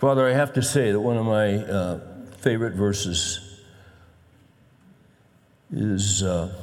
[0.00, 2.00] Father, I have to say that one of my uh,
[2.38, 3.60] favorite verses
[5.70, 6.54] is uh,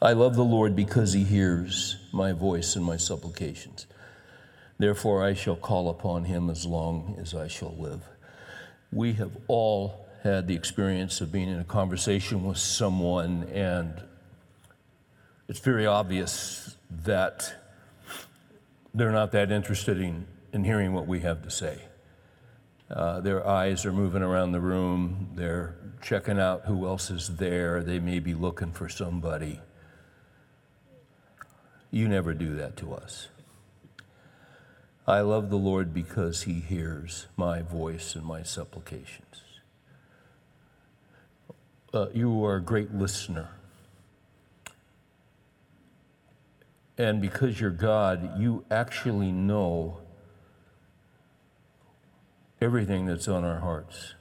[0.00, 3.88] I love the Lord because he hears my voice and my supplications.
[4.78, 8.02] Therefore, I shall call upon him as long as I shall live.
[8.92, 14.00] We have all had the experience of being in a conversation with someone, and
[15.48, 17.52] it's very obvious that
[18.94, 21.80] they're not that interested in, in hearing what we have to say.
[22.88, 25.30] Uh, their eyes are moving around the room.
[25.34, 27.82] They're checking out who else is there.
[27.82, 29.60] They may be looking for somebody.
[31.90, 33.28] You never do that to us.
[35.06, 39.42] I love the Lord because he hears my voice and my supplications.
[41.94, 43.48] Uh, you are a great listener.
[46.98, 49.98] And because you're God, you actually know
[52.60, 54.14] everything that's on our hearts.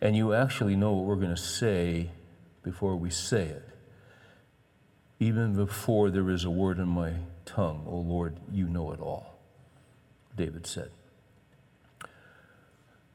[0.00, 2.10] And you actually know what we're going to say
[2.62, 3.68] before we say it.
[5.18, 7.12] Even before there is a word in my
[7.44, 9.38] tongue, O oh Lord, you know it all,
[10.34, 10.90] David said.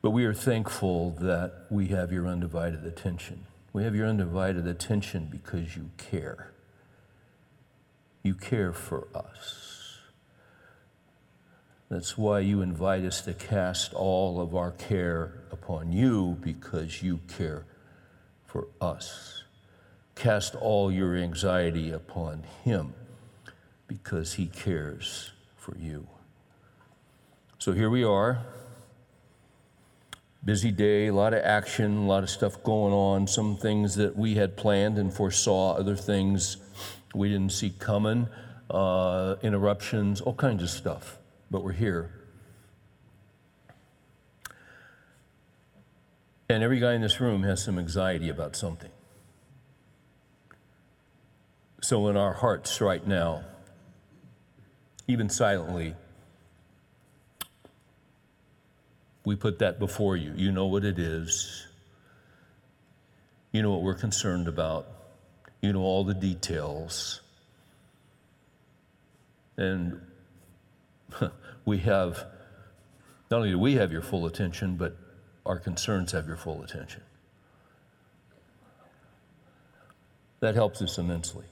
[0.03, 3.47] But we are thankful that we have your undivided attention.
[3.73, 6.51] We have your undivided attention because you care.
[8.21, 9.64] You care for us.
[11.89, 17.19] That's why you invite us to cast all of our care upon you because you
[17.27, 17.65] care
[18.45, 19.43] for us.
[20.15, 22.93] Cast all your anxiety upon him
[23.87, 26.07] because he cares for you.
[27.59, 28.39] So here we are.
[30.43, 34.15] Busy day, a lot of action, a lot of stuff going on, some things that
[34.15, 36.57] we had planned and foresaw, other things
[37.13, 38.27] we didn't see coming,
[38.71, 42.11] uh, interruptions, all kinds of stuff but we're here.
[46.49, 48.91] And every guy in this room has some anxiety about something.
[51.81, 53.43] So, in our hearts right now,
[55.07, 55.95] even silently,
[59.23, 60.33] we put that before you.
[60.35, 61.67] You know what it is.
[63.51, 64.87] You know what we're concerned about.
[65.61, 67.21] You know all the details.
[69.57, 70.01] And
[71.65, 72.25] we have,
[73.29, 74.97] not only do we have your full attention, but
[75.45, 77.01] our concerns have your full attention.
[80.39, 81.45] That helps us immensely.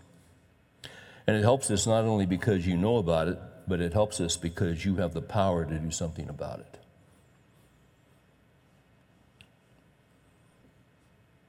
[1.26, 4.36] And it helps us not only because you know about it, but it helps us
[4.36, 6.80] because you have the power to do something about it.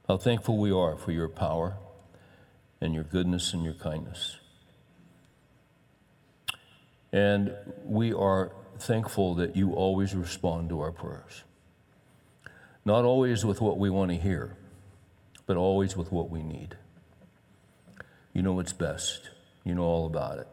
[0.07, 1.77] How thankful we are for your power
[2.79, 4.37] and your goodness and your kindness.
[7.15, 7.55] And
[7.85, 11.45] we are thankful that you always respond to our prayers.
[12.83, 14.57] Not always with what we want to hear,
[15.45, 16.75] but always with what we need.
[18.33, 19.29] You know what's best,
[19.63, 20.47] you know all about it.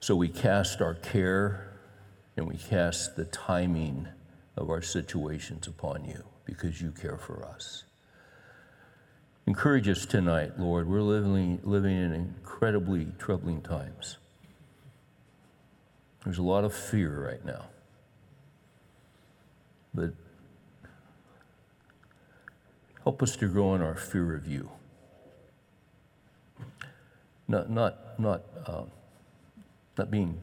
[0.00, 1.72] So we cast our care
[2.36, 4.08] and we cast the timing
[4.56, 7.84] of our situations upon you because you care for us.
[9.46, 10.88] Encourage us tonight, Lord.
[10.88, 14.16] We're living, living in incredibly troubling times.
[16.24, 17.66] There's a lot of fear right now.
[19.94, 20.12] But
[23.02, 24.70] help us to grow in our fear of you.
[27.48, 28.82] Not, not, not, uh,
[29.98, 30.40] not being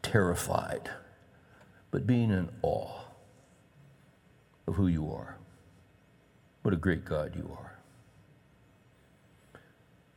[0.00, 0.90] terrified,
[1.90, 3.00] but being in awe
[4.66, 5.36] of who you are.
[6.62, 7.78] What a great God you are.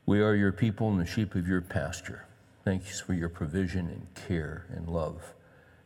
[0.05, 2.25] We are your people and the sheep of your pasture.
[2.63, 5.33] Thanks for your provision and care and love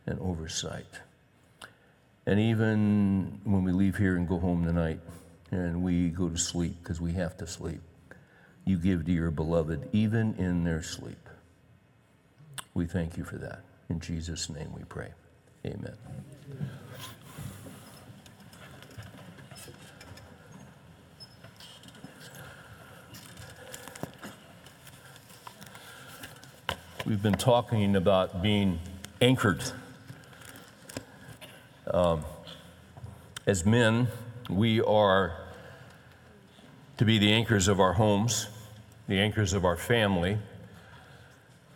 [0.04, 1.00] and oversight.
[2.26, 5.00] And even when we leave here and go home tonight
[5.50, 7.80] and we go to sleep because we have to sleep,
[8.64, 11.28] you give to your beloved even in their sleep.
[12.74, 13.60] We thank you for that.
[13.88, 15.12] In Jesus' name we pray.
[15.64, 15.96] Amen.
[27.06, 28.80] We've been talking about being
[29.20, 29.62] anchored.
[31.86, 32.24] Um,
[33.46, 34.08] as men,
[34.50, 35.36] we are
[36.96, 38.48] to be the anchors of our homes,
[39.06, 40.38] the anchors of our family,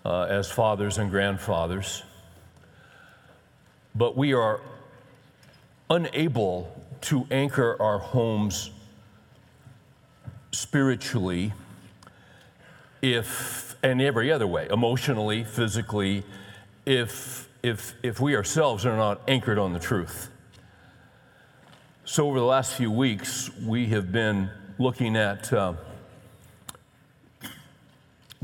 [0.05, 2.03] uh, as fathers and grandfathers.
[3.95, 4.61] But we are
[5.89, 8.73] unable to anchor our homes
[10.51, 11.53] spiritually
[13.01, 16.25] if and every other way, emotionally, physically,
[16.85, 20.31] if if, if we ourselves are not anchored on the truth.
[22.05, 25.75] So, over the last few weeks, we have been looking at uh,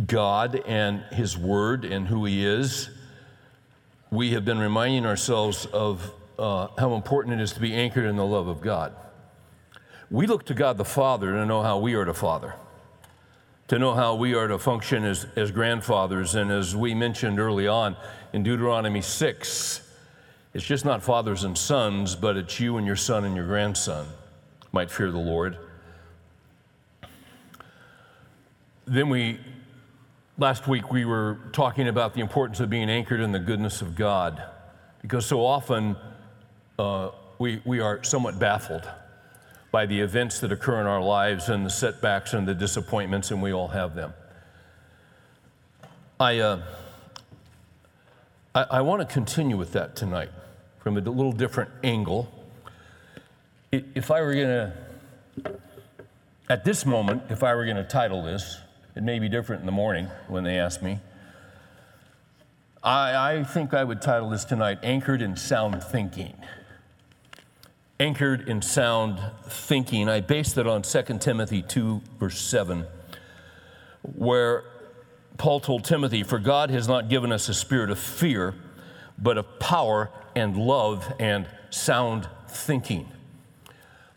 [0.07, 2.91] God and His Word and who He is.
[4.11, 8.17] We have been reminding ourselves of uh, how important it is to be anchored in
[8.17, 8.95] the love of God.
[10.11, 12.55] We look to God the Father to know how we are to father,
[13.69, 16.35] to know how we are to function as, as grandfathers.
[16.35, 17.97] And as we mentioned early on
[18.33, 19.83] in Deuteronomy 6,
[20.55, 24.07] it's just not fathers and sons, but it's you and your son and your grandson
[24.73, 25.59] might fear the Lord.
[28.87, 29.41] Then we,
[30.39, 33.97] last week, we were talking about the importance of being anchored in the goodness of
[33.97, 34.41] God,
[35.03, 35.97] because so often
[36.79, 38.89] uh, we, we are somewhat baffled
[39.77, 43.43] by the events that occur in our lives and the setbacks and the disappointments, and
[43.43, 44.11] we all have them.
[46.19, 46.63] I, uh,
[48.55, 50.31] I, I want to continue with that tonight
[50.79, 52.33] from a little different angle.
[53.71, 54.73] If I were going to,
[56.49, 58.59] at this moment, if I were going to title this,
[58.95, 61.01] it may be different in the morning when they ask me.
[62.83, 66.35] I, I think I would title this tonight Anchored in Sound Thinking
[67.99, 70.09] anchored in sound thinking.
[70.09, 72.87] I based it on 2 Timothy 2, verse 7,
[74.03, 74.65] where
[75.39, 78.55] Paul told Timothy, For God has not given us a spirit of fear,
[79.19, 83.09] but of power and love and sound thinking.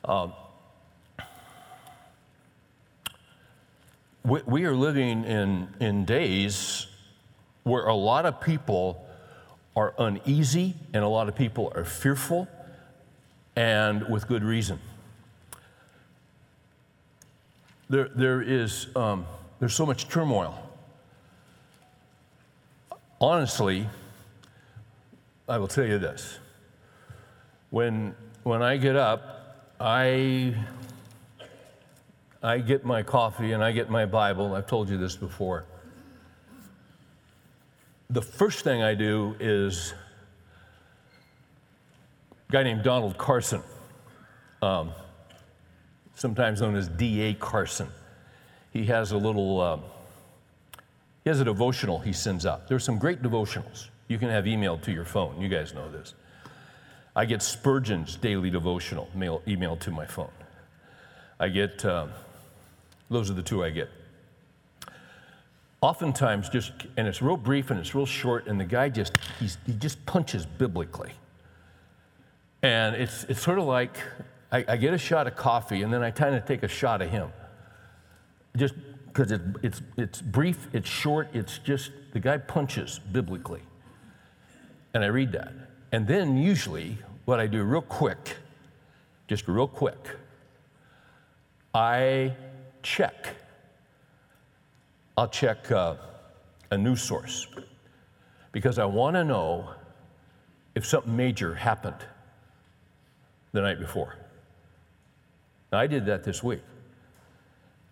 [0.03, 0.29] Uh,
[4.25, 6.87] we, we are living in, in days
[7.63, 9.05] where a lot of people
[9.75, 12.47] are uneasy and a lot of people are fearful
[13.55, 14.79] and with good reason.
[17.89, 19.25] There, there is um,
[19.59, 20.57] there's so much turmoil.
[23.19, 23.87] Honestly,
[25.49, 26.39] I will tell you this.
[27.69, 30.55] When, when I get up, I,
[32.41, 34.55] I get my coffee and I get my Bible.
[34.55, 35.65] I've told you this before.
[38.09, 39.93] The first thing I do is
[42.51, 43.61] guy named Donald Carson,
[44.61, 44.91] um,
[46.15, 47.35] sometimes known as D.A.
[47.35, 47.87] Carson.
[48.71, 49.77] He has a little, uh,
[51.23, 52.67] he has a devotional he sends out.
[52.67, 55.39] There's some great devotionals you can have emailed to your phone.
[55.39, 56.15] You guys know this.
[57.15, 60.31] I get Spurgeon's daily devotional mail, emailed to my phone.
[61.39, 62.07] I get, uh,
[63.09, 63.89] those are the two I get.
[65.81, 69.73] Oftentimes, just, and it's real brief and it's real short, and the guy just, he
[69.73, 71.11] just punches biblically.
[72.61, 73.97] And it's, it's sort of like
[74.51, 77.01] I, I get a shot of coffee and then I kind of take a shot
[77.01, 77.31] of him.
[78.57, 78.73] Just
[79.07, 83.61] because it, it's, it's brief, it's short, it's just the guy punches biblically.
[84.93, 85.53] And I read that.
[85.91, 88.37] And then usually, what I do real quick,
[89.27, 90.17] just real quick,
[91.73, 92.35] I
[92.81, 93.35] check.
[95.17, 95.95] I'll check uh,
[96.71, 97.47] a news source
[98.51, 99.69] because I want to know
[100.75, 101.97] if something major happened
[103.51, 104.15] the night before.
[105.71, 106.61] I did that this week.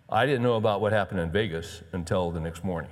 [0.09, 2.91] I didn't know about what happened in Vegas until the next morning.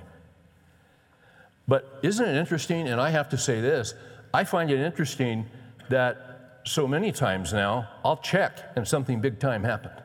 [1.66, 2.88] But isn't it interesting?
[2.88, 3.94] And I have to say this
[4.32, 5.46] I find it interesting
[5.88, 10.02] that so many times now I'll check and something big time happened.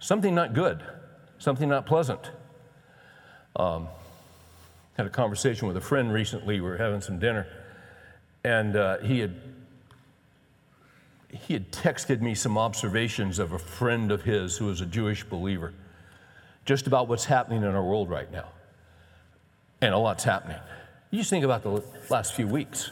[0.00, 0.82] Something not good,
[1.38, 2.30] something not pleasant.
[3.56, 3.88] Um,
[4.96, 6.60] had a conversation with a friend recently.
[6.60, 7.46] We were having some dinner,
[8.44, 9.47] and uh, he had
[11.30, 15.24] he had texted me some observations of a friend of his who is a Jewish
[15.24, 15.74] believer,
[16.64, 18.48] just about what's happening in our world right now.
[19.80, 20.58] And a lot's happening.
[21.10, 22.90] You just think about the last few weeks.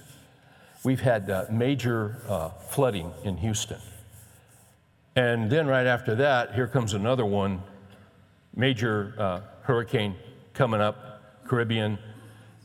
[0.84, 3.78] We've had uh, major uh, flooding in Houston.
[5.16, 7.62] And then right after that, here comes another one
[8.54, 10.14] major uh, hurricane
[10.54, 11.98] coming up, Caribbean.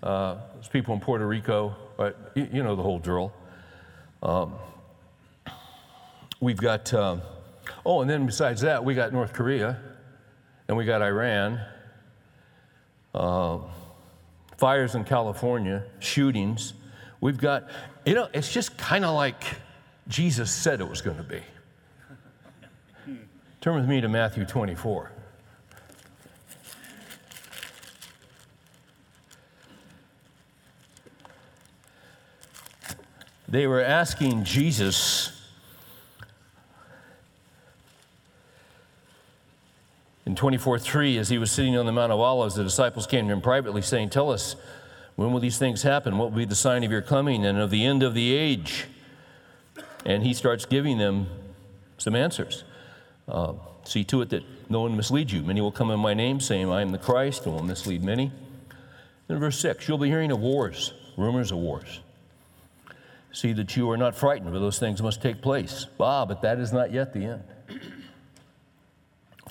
[0.04, 3.34] Uh, there's people in Puerto Rico, but you, you know the whole drill.
[4.22, 4.56] Um,
[6.42, 7.18] We've got, uh,
[7.86, 9.78] oh, and then besides that, we got North Korea
[10.68, 11.62] and we got Iran,
[13.14, 13.60] uh,
[14.58, 16.74] fires in California, shootings.
[17.22, 17.70] We've got,
[18.08, 19.44] you know, it's just kind of like
[20.08, 21.42] Jesus said it was going to be.
[23.62, 25.12] Turn with me to Matthew 24.
[33.48, 35.41] They were asking Jesus
[40.32, 43.28] In 24 3, as he was sitting on the Mount of Olives, the disciples came
[43.28, 44.56] to him privately, saying, Tell us,
[45.18, 46.18] When will these things happen?
[46.18, 48.86] What will be the sign of your coming and of the end of the age?
[50.06, 51.28] And he starts giving them
[51.98, 52.64] some answers.
[53.28, 55.42] Uh, see to it that no one misleads you.
[55.42, 58.32] Many will come in my name, saying, I am the Christ, and will mislead many.
[59.28, 62.00] Then, verse 6 You'll be hearing of wars, rumors of wars.
[63.34, 65.88] See that you are not frightened, for those things must take place.
[66.00, 67.44] Ah, but that is not yet the end.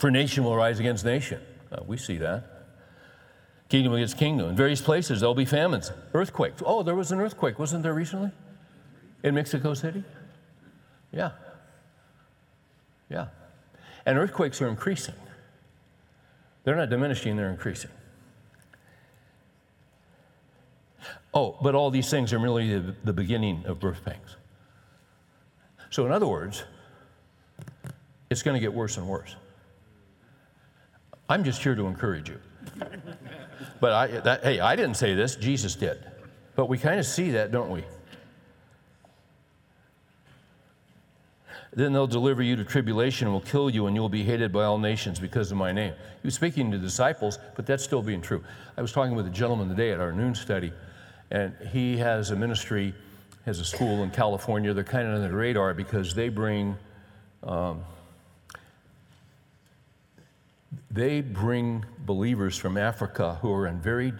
[0.00, 1.42] For nation will rise against nation.
[1.70, 2.42] Uh, we see that.
[3.68, 4.48] Kingdom against kingdom.
[4.48, 6.62] In various places, there'll be famines, earthquakes.
[6.64, 8.30] Oh, there was an earthquake, wasn't there recently?
[9.22, 10.02] In Mexico City?
[11.12, 11.32] Yeah.
[13.10, 13.26] Yeah.
[14.06, 15.14] And earthquakes are increasing.
[16.64, 17.90] They're not diminishing, they're increasing.
[21.34, 24.36] Oh, but all these things are merely the, the beginning of birth pangs.
[25.90, 26.64] So, in other words,
[28.30, 29.36] it's going to get worse and worse.
[31.30, 32.40] I'm just here to encourage you.
[33.78, 36.04] But I, that, hey, I didn't say this, Jesus did.
[36.56, 37.84] But we kind of see that, don't we?
[41.72, 44.64] Then they'll deliver you to tribulation and will kill you, and you'll be hated by
[44.64, 45.94] all nations because of my name.
[46.20, 48.42] He was speaking to disciples, but that's still being true.
[48.76, 50.72] I was talking with a gentleman today at our noon study,
[51.30, 52.92] and he has a ministry,
[53.46, 54.74] has a school in California.
[54.74, 56.76] They're kind of on the radar because they bring.
[57.44, 57.84] Um,
[60.90, 64.12] they bring believers from Africa who are in very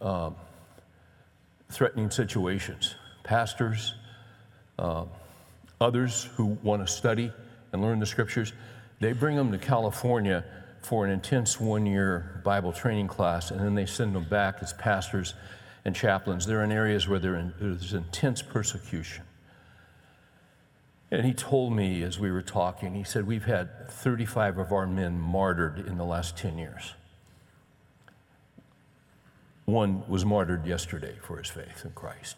[0.00, 0.34] um,
[1.70, 2.94] threatening situations.
[3.22, 3.94] Pastors,
[4.78, 5.04] uh,
[5.80, 7.32] others who want to study
[7.72, 8.52] and learn the scriptures,
[9.00, 10.44] they bring them to California
[10.82, 14.72] for an intense one year Bible training class, and then they send them back as
[14.74, 15.34] pastors
[15.84, 16.46] and chaplains.
[16.46, 19.24] They're in areas where in, there's intense persecution.
[21.10, 24.86] And he told me as we were talking, he said, We've had 35 of our
[24.86, 26.94] men martyred in the last 10 years.
[29.64, 32.36] One was martyred yesterday for his faith in Christ.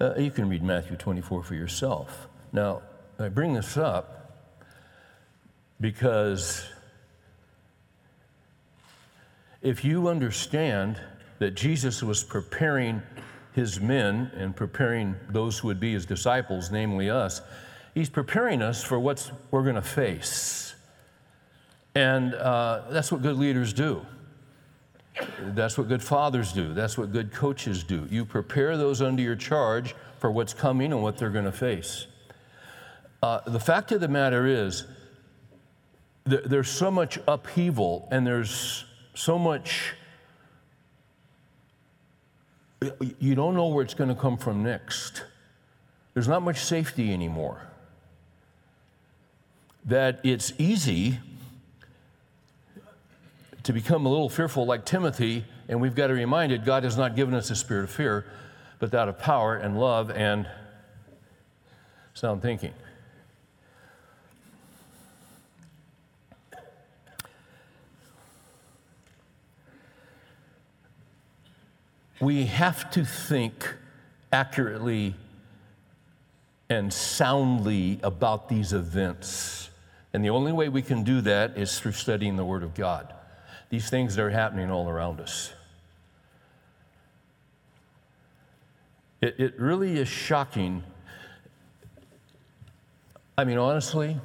[0.00, 2.28] Uh, you can read Matthew 24 for yourself.
[2.52, 2.80] Now,
[3.18, 4.19] I bring this up
[5.80, 6.64] because
[9.62, 11.00] if you understand
[11.38, 13.02] that Jesus was preparing
[13.52, 17.40] his men and preparing those who would be his disciples, namely us,
[17.94, 20.74] he's preparing us for what we're going to face.
[21.94, 24.04] And uh, that's what good leaders do.
[25.40, 26.72] That's what good fathers do.
[26.72, 28.06] That's what good coaches do.
[28.10, 32.06] You prepare those under your charge for what's coming and what they're going to face.
[33.22, 34.86] Uh, the fact of the matter is,
[36.28, 38.84] th- there's so much upheaval and there's
[39.14, 39.94] so much,
[43.18, 45.24] you don't know where it's going to come from next.
[46.14, 47.62] There's not much safety anymore.
[49.84, 51.18] That it's easy
[53.62, 56.96] to become a little fearful like Timothy, and we've got to be reminded God has
[56.96, 58.26] not given us a spirit of fear,
[58.78, 60.48] but that of power and love and
[62.14, 62.72] sound thinking.
[72.20, 73.74] We have to think
[74.32, 75.14] accurately
[76.68, 79.70] and soundly about these events.
[80.12, 83.14] And the only way we can do that is through studying the Word of God
[83.70, 85.52] these things that are happening all around us.
[89.20, 90.82] It, it really is shocking.
[93.38, 94.18] I mean, honestly,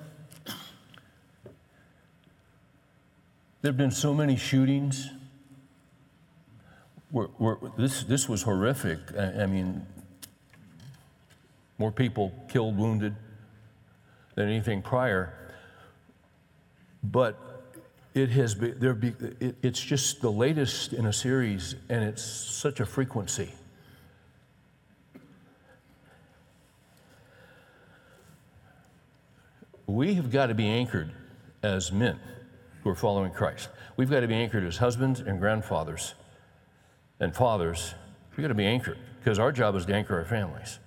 [3.62, 5.10] there have been so many shootings.
[7.16, 9.00] We're, we're, this, this was horrific.
[9.18, 9.86] I, I mean,
[11.78, 13.16] more people killed, wounded
[14.36, 15.34] than anything prior.
[17.06, 17.40] But
[18.14, 22.22] it has been, there be, it, it's just the latest in a series, and it's
[22.22, 23.50] such a frequency.
[29.88, 31.14] We have got to be anchored
[31.64, 32.20] as men
[32.84, 33.70] who are following Christ.
[33.96, 36.14] We've got to be anchored as husbands and grandfathers
[37.20, 37.94] and fathers.
[38.32, 40.80] We've got to be anchored because our job is to anchor our families.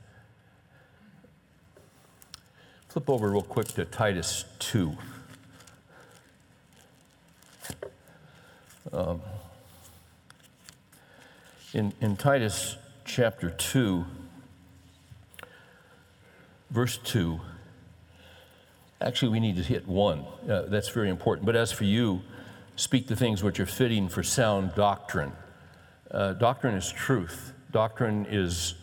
[2.89, 4.97] Flip over real quick to Titus 2.
[8.93, 9.21] Um,
[11.75, 14.05] in, in Titus chapter 2,
[16.71, 17.39] verse 2,
[19.01, 20.25] actually, we need to hit 1.
[20.49, 21.45] Uh, that's very important.
[21.45, 22.23] But as for you,
[22.77, 25.33] speak the things which are fitting for sound doctrine.
[26.11, 28.75] Uh, doctrine is truth, doctrine is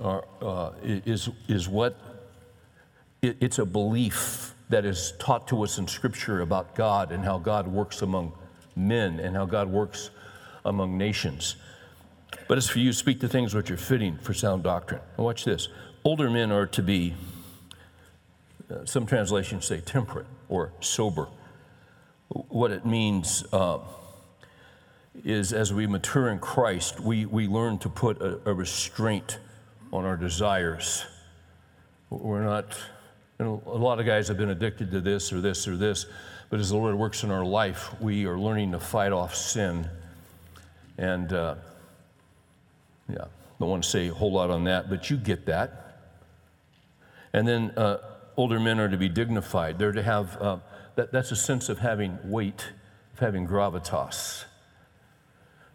[0.00, 1.98] are, uh, is, is what
[3.22, 7.38] it, it's a belief that is taught to us in Scripture about God and how
[7.38, 8.32] God works among
[8.76, 10.10] men and how God works
[10.64, 11.56] among nations.
[12.46, 15.00] But as for you, speak the things which are fitting for sound doctrine.
[15.16, 15.68] Watch this
[16.04, 17.14] older men are to be,
[18.70, 21.28] uh, some translations say temperate or sober.
[22.28, 23.78] What it means uh,
[25.24, 29.38] is as we mature in Christ, we, we learn to put a, a restraint
[29.92, 31.04] on our desires.
[32.10, 32.76] We're not,
[33.38, 36.06] you know, a lot of guys have been addicted to this or this or this,
[36.50, 39.88] but as the Lord works in our life, we are learning to fight off sin.
[40.96, 41.56] And uh,
[43.08, 43.24] yeah,
[43.58, 45.84] don't want to say a whole lot on that, but you get that.
[47.32, 47.98] And then uh,
[48.36, 49.78] older men are to be dignified.
[49.78, 50.58] They're to have, uh,
[50.96, 52.66] that, that's a sense of having weight,
[53.12, 54.44] of having gravitas.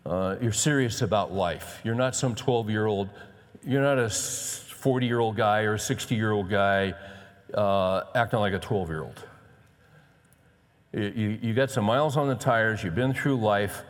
[0.06, 1.80] Uh, you're serious about life.
[1.84, 3.10] You're not some 12 year old,
[3.66, 6.94] you're not a 40 year old guy or a 60 year old guy
[7.54, 9.24] uh, acting like a 12 year old.
[10.92, 13.82] You, you got some miles on the tires, you've been through life,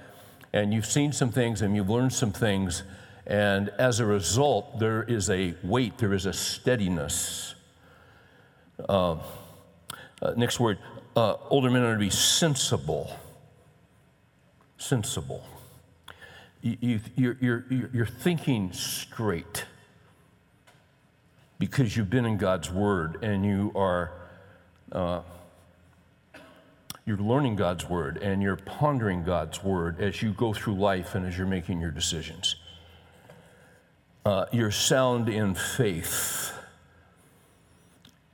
[0.54, 2.84] and you've seen some things and you've learned some things.
[3.26, 7.56] And as a result, there is a weight, there is a steadiness.
[8.88, 9.18] Uh,
[10.22, 10.78] uh, next word
[11.16, 13.16] uh, older men are to be sensible.
[14.78, 15.46] Sensible.
[16.64, 19.66] You, you, you're, you're, you're thinking straight
[21.60, 24.14] because you've been in God's Word and you are
[24.92, 25.22] uh,
[27.06, 31.26] you're learning God's word and you're pondering God's word as you go through life and
[31.26, 32.56] as you're making your decisions.
[34.26, 36.54] Uh, you're sound in faith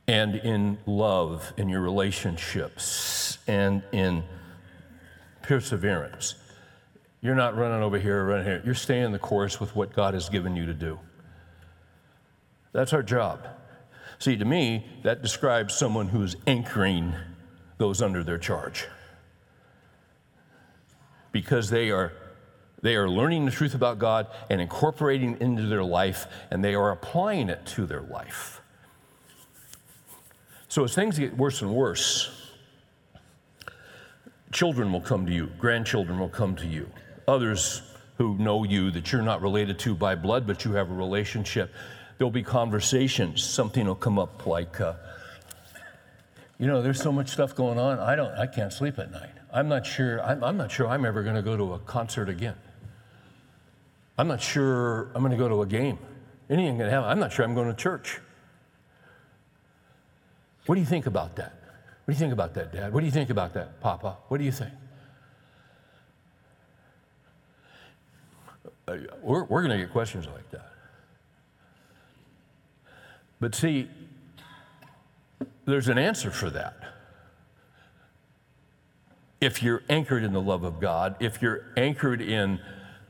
[0.06, 4.22] and in love in your relationships and in
[5.42, 6.36] perseverance.
[7.22, 8.62] You're not running over here or running here.
[8.64, 10.98] You're staying the course with what God has given you to do.
[12.72, 13.46] That's our job.
[14.18, 17.14] See, to me, that describes someone who's anchoring
[17.78, 18.86] those under their charge.
[21.32, 22.12] Because they are,
[22.82, 26.74] they are learning the truth about God and incorporating it into their life, and they
[26.74, 28.60] are applying it to their life.
[30.68, 32.50] So as things get worse and worse,
[34.52, 36.88] children will come to you, grandchildren will come to you,
[37.30, 37.82] others
[38.18, 41.72] who know you that you're not related to by blood, but you have a relationship.
[42.18, 43.42] There'll be conversations.
[43.42, 44.94] Something will come up like, uh,
[46.58, 47.98] you know, there's so much stuff going on.
[47.98, 49.30] I don't, I can't sleep at night.
[49.52, 52.28] I'm not sure, I'm, I'm not sure I'm ever going to go to a concert
[52.28, 52.56] again.
[54.18, 55.98] I'm not sure I'm going to go to a game.
[56.50, 57.08] Anything can happen.
[57.08, 58.20] I'm not sure I'm going to church.
[60.66, 61.54] What do you think about that?
[62.04, 62.92] What do you think about that, Dad?
[62.92, 64.18] What do you think about that, Papa?
[64.28, 64.72] What do you think?
[68.90, 70.72] Uh, we're, we're going to get questions like that.
[73.38, 73.88] But see,
[75.64, 76.76] there's an answer for that.
[79.40, 82.60] If you're anchored in the love of God, if you're anchored in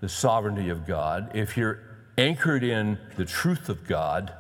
[0.01, 1.81] the sovereignty of God, if you're
[2.19, 4.35] anchored in the truth of God,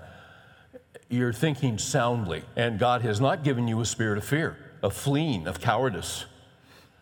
[1.09, 2.45] you're thinking soundly.
[2.55, 6.27] And God has not given you a spirit of fear, of fleeing, of cowardice,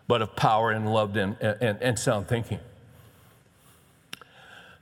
[0.07, 2.61] but of power and love and, and, and sound thinking.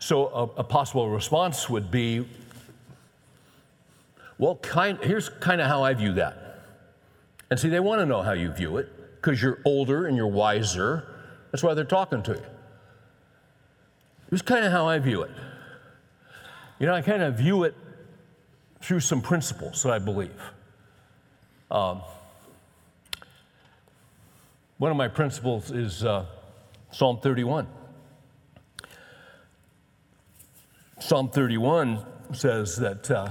[0.07, 2.29] So, a, a possible response would be
[4.39, 6.63] well, kind, here's kind of how I view that.
[7.51, 10.29] And see, they want to know how you view it because you're older and you're
[10.29, 11.09] wiser.
[11.51, 12.43] That's why they're talking to you.
[14.31, 15.33] Here's kind of how I view it.
[16.79, 17.75] You know, I kind of view it
[18.81, 20.41] through some principles that I believe.
[21.69, 22.01] Um,
[24.79, 26.27] one of my principles is uh,
[26.93, 27.67] Psalm 31.
[30.99, 33.11] Psalm 31 says that.
[33.11, 33.31] Uh,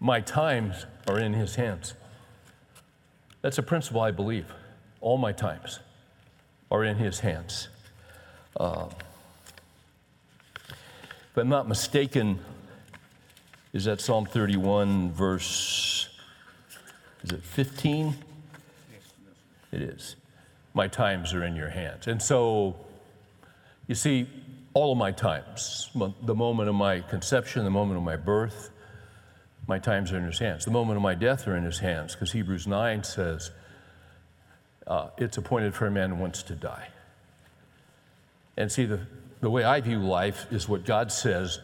[0.00, 1.94] my times are in his hands.
[3.42, 4.46] That's a principle I believe.
[5.00, 5.80] All my times
[6.70, 7.68] are in his hands.
[8.56, 8.86] Uh,
[10.68, 12.38] if I'm not mistaken,
[13.72, 16.08] is that Psalm 31, verse,
[17.22, 18.14] is it 15?
[19.72, 20.16] It is.
[20.74, 22.06] My times are in your hands.
[22.06, 22.76] And so,
[23.86, 24.28] you see,
[24.78, 25.90] all of my times,
[26.22, 28.70] the moment of my conception, the moment of my birth,
[29.66, 30.64] my times are in his hands.
[30.64, 33.50] The moment of my death are in his hands, because Hebrews 9 says,
[34.86, 36.90] uh, it's appointed for a man once to die.
[38.56, 39.00] And see, the,
[39.40, 41.58] the way I view life is what God says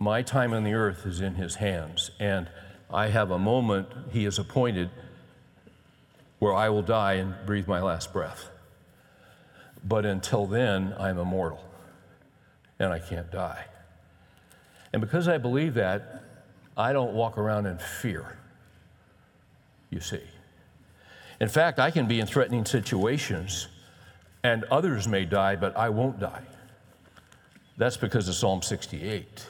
[0.00, 2.10] my time on the earth is in his hands.
[2.18, 2.50] And
[2.90, 4.90] I have a moment he has appointed
[6.40, 8.50] where I will die and breathe my last breath.
[9.84, 11.67] But until then, I'm immortal
[12.78, 13.64] and I can't die.
[14.92, 16.22] And because I believe that,
[16.76, 18.38] I don't walk around in fear,
[19.90, 20.22] you see.
[21.40, 23.68] In fact, I can be in threatening situations
[24.42, 26.42] and others may die, but I won't die.
[27.76, 29.46] That's because of Psalm 68.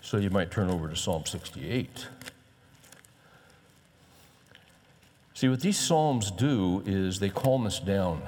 [0.00, 2.06] So you might turn over to Psalm 68.
[5.34, 8.22] See, what these Psalms do is they calm us down.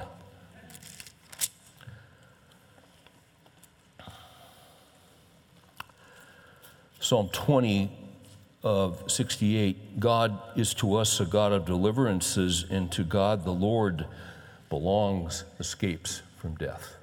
[7.11, 7.91] Psalm 20
[8.63, 14.05] of 68 God is to us a God of deliverances, and to God the Lord
[14.69, 16.95] belongs escapes from death.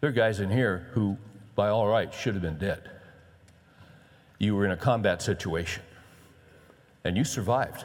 [0.00, 1.16] There are guys in here who,
[1.54, 2.90] by all rights, should have been dead.
[4.40, 5.84] You were in a combat situation
[7.04, 7.84] and you survived.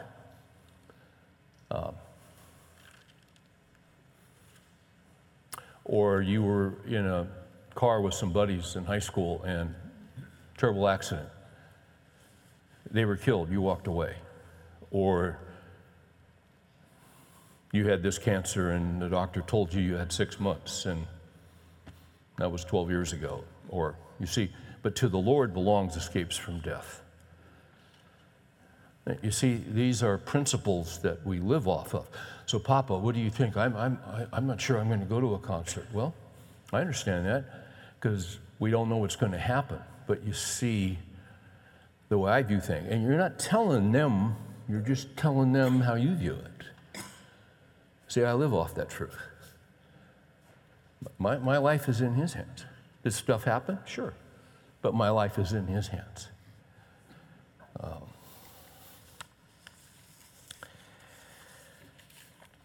[1.69, 1.93] Um,
[5.85, 7.27] or you were in a
[7.75, 9.75] car with some buddies in high school and
[10.61, 11.27] terrible accident.
[12.91, 14.13] They were killed, you walked away.
[14.91, 15.39] Or
[17.71, 21.07] you had this cancer and the doctor told you you had six months and
[22.37, 23.43] that was 12 years ago.
[23.69, 24.51] Or, you see,
[24.83, 27.01] but to the Lord belongs escapes from death.
[29.23, 32.07] You see, these are principles that we live off of.
[32.45, 33.57] So, Papa, what do you think?
[33.57, 33.97] I'm, I'm,
[34.31, 35.87] I'm not sure I'm going to go to a concert.
[35.91, 36.13] Well,
[36.71, 37.45] I understand that
[37.99, 39.79] because we don't know what's going to happen.
[40.11, 40.99] But you see
[42.09, 42.85] the way I view things.
[42.89, 44.35] And you're not telling them,
[44.67, 47.01] you're just telling them how you view it.
[48.09, 49.15] See, I live off that truth.
[51.17, 52.65] My, my life is in His hands.
[53.05, 53.79] Did stuff happen?
[53.85, 54.13] Sure.
[54.81, 56.27] But my life is in His hands.
[57.79, 58.03] Um,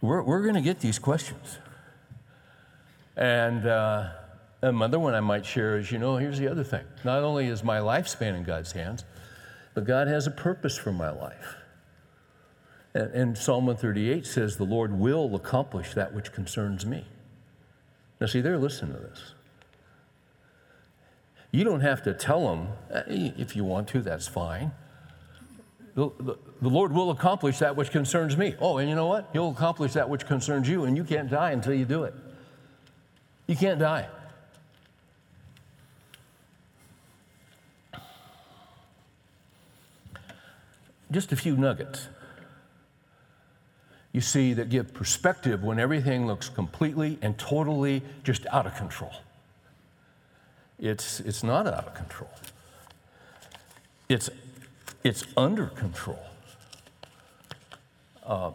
[0.01, 1.59] we're we're going to get these questions.
[3.17, 4.09] And uh,
[4.67, 6.85] another one I might share is you know, here's the other thing.
[7.05, 9.05] Not only is my lifespan in God's hands,
[9.75, 11.57] but God has a purpose for my life.
[12.95, 17.05] And, and Psalm 138 says, The Lord will accomplish that which concerns me.
[18.21, 19.35] Now, see, they're listening to this.
[21.51, 22.69] You don't have to tell them,
[23.09, 24.73] if you want to, that's fine.
[25.95, 28.55] The, the, the, Lord will accomplish that which concerns me.
[28.61, 29.31] Oh, and you know what?
[29.33, 32.15] He'll accomplish that which concerns you, and you can't die until you do it.
[33.47, 34.09] You can't die.
[41.11, 42.09] Just a few nuggets
[44.17, 49.13] you see, that give perspective when everything looks completely and totally just out of control.
[50.79, 52.31] It's, it's not out of control,
[54.09, 54.31] it's,
[55.05, 56.19] it's under control.
[58.25, 58.53] Uh,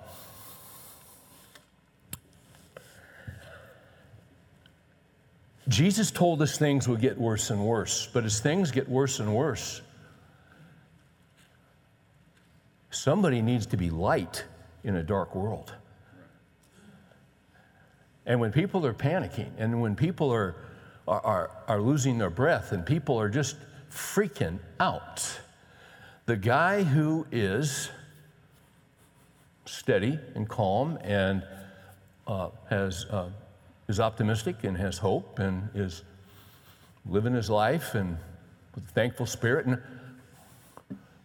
[5.68, 9.36] Jesus told us things would get worse and worse, but as things get worse and
[9.36, 9.84] worse,
[12.92, 14.46] somebody needs to be light
[14.84, 15.74] in a dark world.
[18.26, 20.56] And when people are panicking, and when people are,
[21.08, 23.56] are, are, are losing their breath, and people are just
[23.90, 25.40] freaking out,
[26.28, 27.90] the guy who is
[29.66, 31.44] steady and calm and
[32.28, 33.30] uh, has, uh,
[33.88, 36.04] is optimistic and has hope and is
[37.06, 38.18] living his life and
[38.76, 39.66] with a thankful spirit.
[39.66, 39.82] And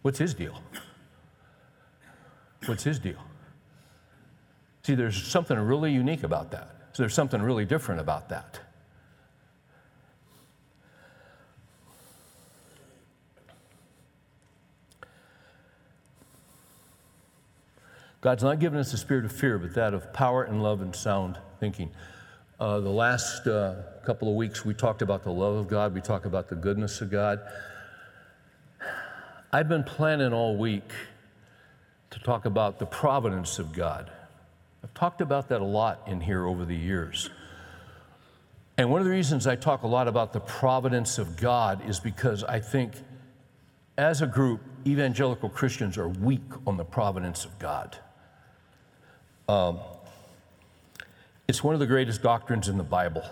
[0.01, 0.59] what's his deal?
[2.67, 3.23] What's his deal?
[4.83, 6.69] See, there's something really unique about that.
[6.93, 8.59] So there's something really different about that.
[18.21, 20.95] God's not given us a spirit of fear, but that of power and love and
[20.95, 21.91] sound thinking.
[22.59, 23.75] Uh, the last uh,
[24.05, 26.99] couple of weeks, we talked about the love of God, we talked about the goodness
[27.01, 27.39] of God.
[29.53, 30.91] I've been planning all week
[32.11, 34.11] to talk about the providence of God.
[34.83, 37.29] I've talked about that a lot in here over the years.
[38.77, 41.99] And one of the reasons I talk a lot about the providence of God is
[41.99, 42.93] because I think
[43.97, 47.97] as a group, evangelical Christians are weak on the providence of God.
[49.49, 49.79] Um,
[51.47, 53.23] it's one of the greatest doctrines in the Bible.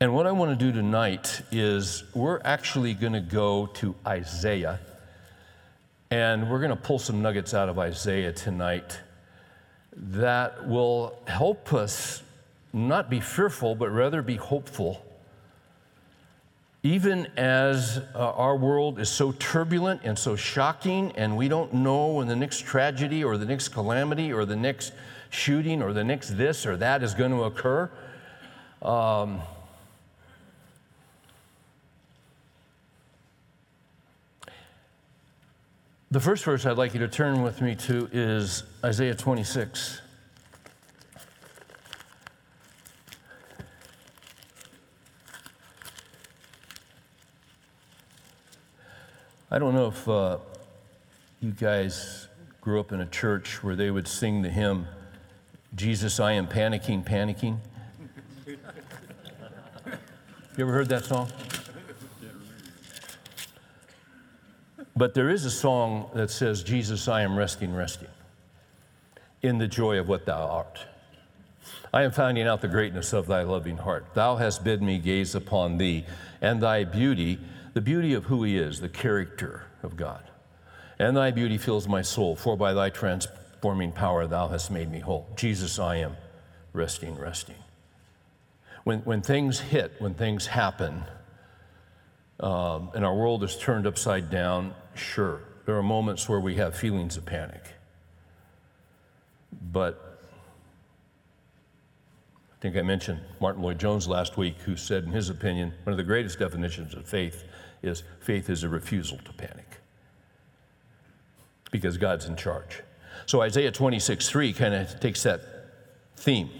[0.00, 4.78] And what I want to do tonight is we're actually going to go to Isaiah,
[6.10, 9.00] and we're going to pull some nuggets out of Isaiah tonight
[9.96, 12.22] that will help us
[12.72, 15.04] not be fearful, but rather be hopeful.
[16.82, 22.08] Even as uh, our world is so turbulent and so shocking, and we don't know
[22.08, 24.92] when the next tragedy or the next calamity or the next
[25.30, 27.90] shooting or the next this or that is going to occur,
[28.82, 29.40] um,
[36.14, 40.00] The first verse I'd like you to turn with me to is Isaiah 26.
[49.50, 50.38] I don't know if uh,
[51.40, 52.28] you guys
[52.60, 54.86] grew up in a church where they would sing the hymn,
[55.74, 57.58] Jesus, I am panicking, panicking.
[58.46, 58.56] you
[60.58, 61.28] ever heard that song?
[64.96, 68.08] But there is a song that says, Jesus, I am resting, resting
[69.42, 70.86] in the joy of what thou art.
[71.92, 74.06] I am finding out the greatness of thy loving heart.
[74.14, 76.04] Thou hast bid me gaze upon thee
[76.40, 77.38] and thy beauty,
[77.72, 80.22] the beauty of who he is, the character of God.
[80.98, 85.00] And thy beauty fills my soul, for by thy transforming power thou hast made me
[85.00, 85.26] whole.
[85.36, 86.16] Jesus, I am
[86.72, 87.56] resting, resting.
[88.84, 91.04] When, when things hit, when things happen,
[92.40, 96.76] um, and our world is turned upside down, sure, there are moments where we have
[96.76, 97.72] feelings of panic.
[99.72, 100.18] But
[102.52, 105.96] I think I mentioned Martyn Lloyd-Jones last week, who said, in his opinion, one of
[105.96, 107.44] the greatest definitions of faith
[107.82, 109.80] is faith is a refusal to panic
[111.70, 112.82] because God's in charge.
[113.26, 115.40] So Isaiah 26 3 kind of takes that
[116.16, 116.50] theme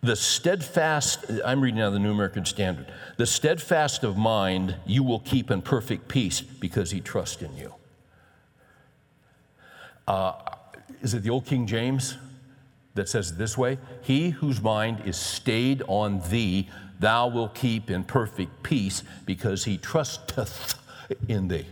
[0.00, 2.86] The steadfast, I'm reading out of the New American Standard.
[3.16, 7.74] The steadfast of mind you will keep in perfect peace because he trusts in you.
[10.06, 10.34] Uh,
[11.02, 12.16] is it the old King James
[12.94, 13.78] that says it this way?
[14.02, 16.68] He whose mind is stayed on thee,
[17.00, 20.76] thou will keep in perfect peace because he trusteth
[21.28, 21.66] in thee.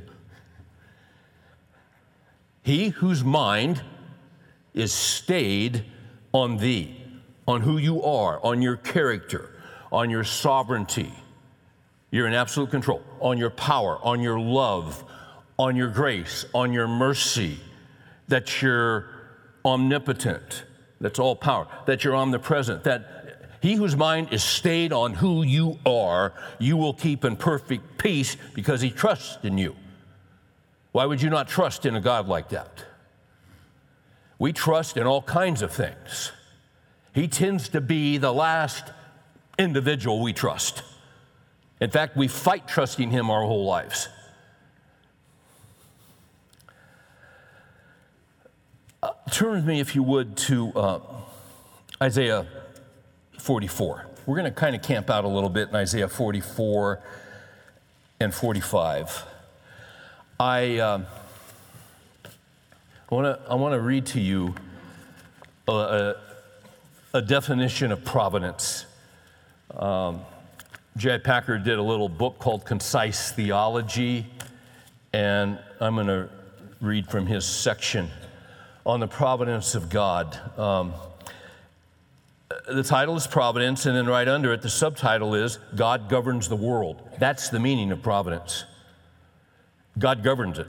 [2.63, 3.83] He whose mind
[4.75, 5.85] is stayed
[6.33, 7.06] on thee
[7.47, 9.51] on who you are, on your character,
[9.93, 11.13] on your sovereignty.
[12.11, 15.05] You're in absolute control, on your power, on your love,
[15.59, 17.59] on your grace, on your mercy,
[18.29, 19.07] that you're
[19.65, 20.65] omnipotent,
[21.01, 23.17] that's all power, that you're omnipresent, that
[23.61, 28.37] he whose mind is stayed on who you are, you will keep in perfect peace
[28.55, 29.75] because he trusts in you.
[30.93, 32.85] Why would you not trust in a God like that?
[34.39, 36.33] We trust in all kinds of things
[37.17, 38.93] he tends to be the last
[39.59, 40.83] individual we trust.
[41.81, 44.11] In fact, we fight trusting him our whole lives.
[49.03, 51.01] Uh, turn with me, if you would, to uh,
[52.03, 52.47] Isaiah
[53.39, 54.07] 44.
[54.27, 57.03] We're going to kind of camp out a little bit in Isaiah 44
[58.21, 59.25] and 45.
[60.39, 61.01] I, uh,
[63.11, 63.15] I
[63.55, 64.55] want to read to you
[65.67, 66.26] a, a,
[67.17, 68.85] a definition of providence.
[69.75, 70.21] Um,
[70.99, 71.17] J.I.
[71.19, 74.27] Packer did a little book called Concise Theology,
[75.15, 76.29] and I'm going to
[76.83, 78.11] read from his section
[78.85, 80.39] on the providence of God.
[80.59, 80.93] Um,
[82.69, 86.57] the title is Providence, and then right under it, the subtitle is God governs the
[86.57, 87.01] world.
[87.19, 88.65] That's the meaning of providence.
[89.99, 90.69] God governs it,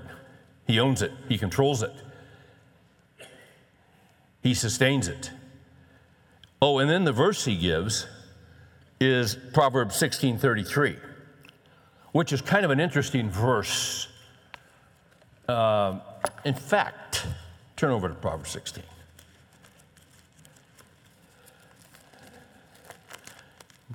[0.66, 1.92] He owns it, He controls it,
[4.42, 5.32] He sustains it.
[6.62, 8.08] Oh, and then the verse he gives
[9.00, 10.98] is Proverbs 16:33,
[12.14, 14.08] which is kind of an interesting verse.
[15.48, 16.00] Uh,
[16.44, 17.28] in fact,
[17.76, 18.84] turn over to Proverbs 16.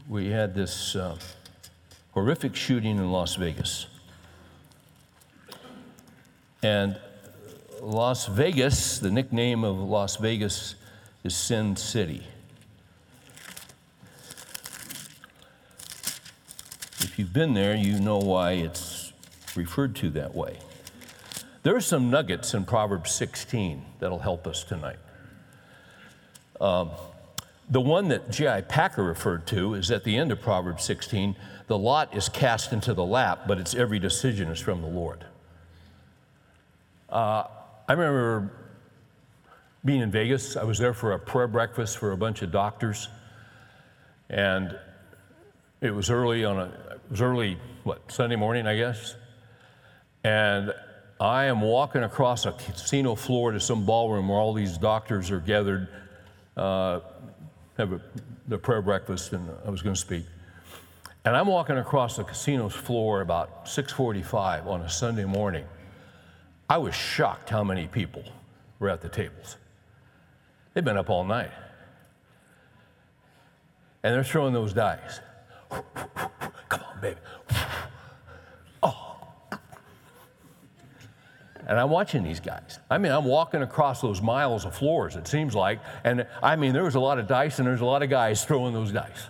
[0.08, 1.16] We had this uh,
[2.12, 3.86] horrific shooting in Las Vegas.
[6.62, 6.96] And
[7.80, 10.76] Las Vegas, the nickname of Las Vegas
[11.24, 12.22] is Sin City.
[17.04, 19.12] If you've been there, you know why it's
[19.56, 20.58] referred to that way.
[21.62, 24.98] There are some nuggets in Proverbs 16 that'll help us tonight.
[26.60, 26.90] Um,
[27.68, 28.62] the one that J.I.
[28.62, 31.36] Packer referred to is at the end of Proverbs 16
[31.68, 35.24] the lot is cast into the lap, but its every decision is from the Lord.
[37.08, 37.44] Uh,
[37.88, 38.50] I remember
[39.84, 40.56] being in Vegas.
[40.56, 43.08] I was there for a prayer breakfast for a bunch of doctors.
[44.28, 44.78] And
[45.80, 46.72] it was early on a,
[47.12, 49.16] was early, what, Sunday morning, I guess?
[50.24, 50.72] And
[51.20, 55.38] I am walking across a casino floor to some ballroom where all these doctors are
[55.38, 55.88] gathered,
[56.56, 57.00] uh,
[57.76, 58.00] have a,
[58.48, 60.24] the prayer breakfast, and I was going to speak.
[61.26, 65.66] And I'm walking across the casino's floor about 6:45 on a Sunday morning.
[66.70, 68.24] I was shocked how many people
[68.78, 69.58] were at the tables.
[70.72, 71.52] They've been up all night.
[74.02, 75.20] And they're throwing those dice.
[76.68, 77.18] Come on, baby.
[78.82, 79.28] Oh,
[81.66, 82.78] And I'm watching these guys.
[82.90, 85.80] I mean, I'm walking across those miles of floors, it seems like.
[86.04, 88.44] And I mean, there was a lot of dice and there's a lot of guys
[88.46, 89.28] throwing those dice.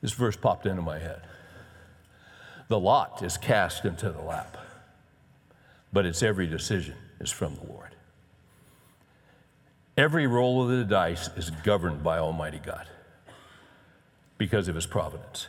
[0.00, 1.22] This verse popped into my head.
[2.68, 4.56] The lot is cast into the lap,
[5.92, 7.94] but its every decision is from the Lord.
[9.96, 12.88] Every roll of the dice is governed by Almighty God
[14.38, 15.48] because of his providence.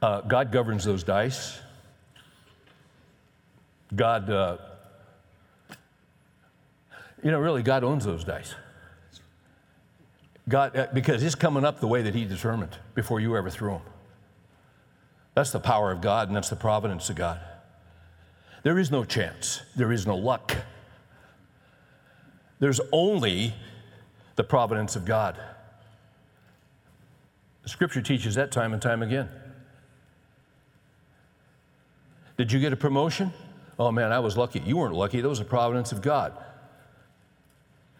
[0.00, 1.60] Uh, God governs those dice.
[3.94, 4.56] God, uh,
[7.22, 8.54] you know, really, God owns those dice.
[10.48, 13.72] God, uh, because it's coming up the way that He determined before you ever threw
[13.72, 13.82] them.
[15.34, 17.40] That's the power of God, and that's the providence of God.
[18.64, 20.56] There is no chance, there is no luck.
[22.58, 23.54] There's only
[24.36, 25.38] the providence of God.
[27.66, 29.28] Scripture teaches that time and time again.
[32.36, 33.32] Did you get a promotion?
[33.78, 34.60] Oh man, I was lucky.
[34.60, 35.20] You weren't lucky.
[35.20, 36.36] That was the providence of God.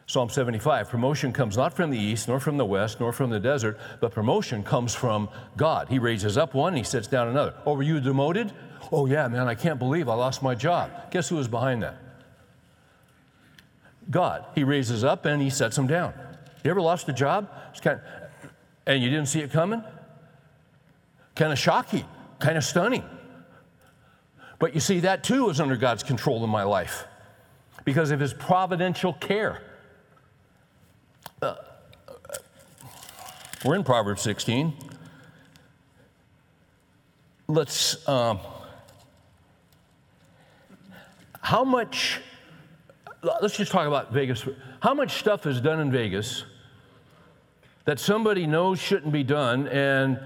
[0.07, 3.41] Psalm 75 promotion comes not from the east, nor from the west, nor from the
[3.41, 5.89] desert, but promotion comes from God.
[5.89, 7.55] He raises up one, he sets down another.
[7.65, 8.53] Oh, were you demoted?
[8.91, 10.91] Oh, yeah, man, I can't believe I lost my job.
[11.13, 11.97] Guess who was behind that?
[14.11, 14.45] God.
[14.55, 16.13] He raises up and he sets them down.
[16.65, 17.49] You ever lost a job?
[17.81, 18.51] Kind of,
[18.87, 19.83] and you didn't see it coming?
[21.35, 22.05] Kind of shocking,
[22.39, 23.05] kind of stunning.
[24.59, 27.05] But you see, that too is under God's control in my life
[27.85, 29.63] because of his providential care.
[31.41, 31.57] Uh,
[33.65, 34.73] we're in Proverbs 16.
[37.49, 38.39] Let's, um,
[41.41, 42.21] how much,
[43.23, 44.47] let's just talk about Vegas.
[44.81, 46.45] How much stuff is done in Vegas
[47.85, 50.19] that somebody knows shouldn't be done, and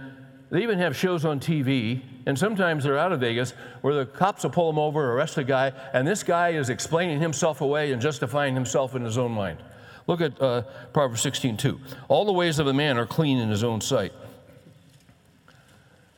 [0.51, 4.43] they even have shows on TV, and sometimes they're out of Vegas where the cops
[4.43, 8.01] will pull them over, arrest a guy, and this guy is explaining himself away and
[8.01, 9.59] justifying himself in his own mind.
[10.07, 11.79] Look at uh, Proverbs 16:2.
[12.09, 14.13] All the ways of a man are clean in his own sight,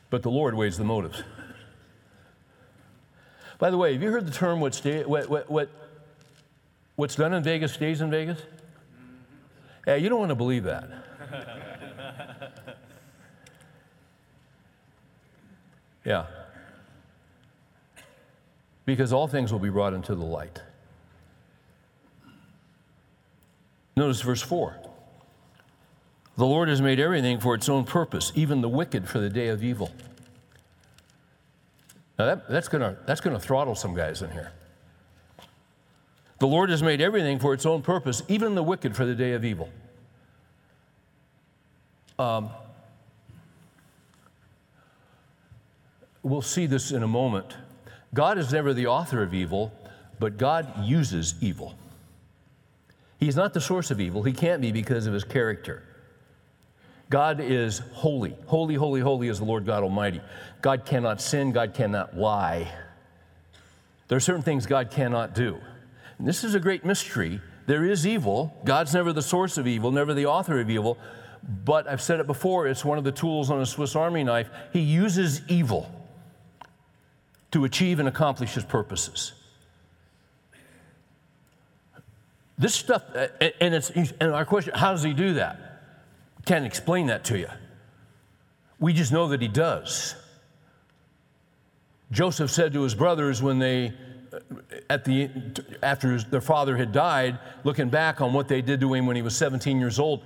[0.09, 1.23] but the Lord weighs the motives.
[3.57, 5.69] By the way, have you heard the term what, stay, what, what, what
[6.99, 8.41] what's done in Vegas stays in Vegas?
[9.87, 10.89] Yeah, you don't want to believe that.
[16.05, 16.25] yeah.
[18.85, 20.61] Because all things will be brought into the light.
[23.95, 24.75] Notice verse 4.
[26.35, 29.47] The Lord has made everything for its own purpose, even the wicked for the day
[29.47, 29.93] of evil.
[32.17, 34.51] Now, that, that's going to that's to throttle some guys in here.
[36.39, 39.33] The Lord has made everything for its own purpose, even the wicked for the day
[39.33, 39.69] of evil.
[42.17, 42.49] Um,
[46.23, 47.55] we'll see this in a moment.
[48.13, 49.71] God is never the author of evil,
[50.19, 51.75] but God uses evil.
[53.19, 54.23] He's not the source of evil.
[54.23, 55.83] He can't be because of his character.
[57.09, 58.35] God is holy.
[58.45, 60.21] Holy, holy, holy is the Lord God Almighty.
[60.61, 62.71] God cannot sin, God cannot lie.
[64.07, 65.59] There are certain things God cannot do.
[66.19, 67.41] And this is a great mystery.
[67.65, 68.55] There is evil.
[68.65, 70.97] God's never the source of evil, never the author of evil.
[71.65, 74.49] But I've said it before, it's one of the tools on a Swiss Army knife.
[74.73, 75.89] He uses evil
[77.51, 79.33] to achieve and accomplish his purposes.
[82.57, 83.27] This stuff, uh,
[83.61, 85.81] and, it's, and our question, how does he do that?
[86.45, 87.47] Can't explain that to you.
[88.79, 90.15] We just know that he does.
[92.11, 93.93] Joseph said to his brothers when they,
[94.89, 95.29] at the,
[95.81, 99.15] after his, their father had died, looking back on what they did to him when
[99.15, 100.23] he was 17 years old,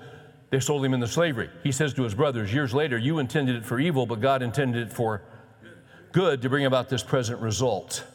[0.49, 1.49] they sold him into slavery.
[1.63, 4.87] He says to his brothers, years later, you intended it for evil, but God intended
[4.87, 5.21] it for
[6.11, 8.05] good to bring about this present result.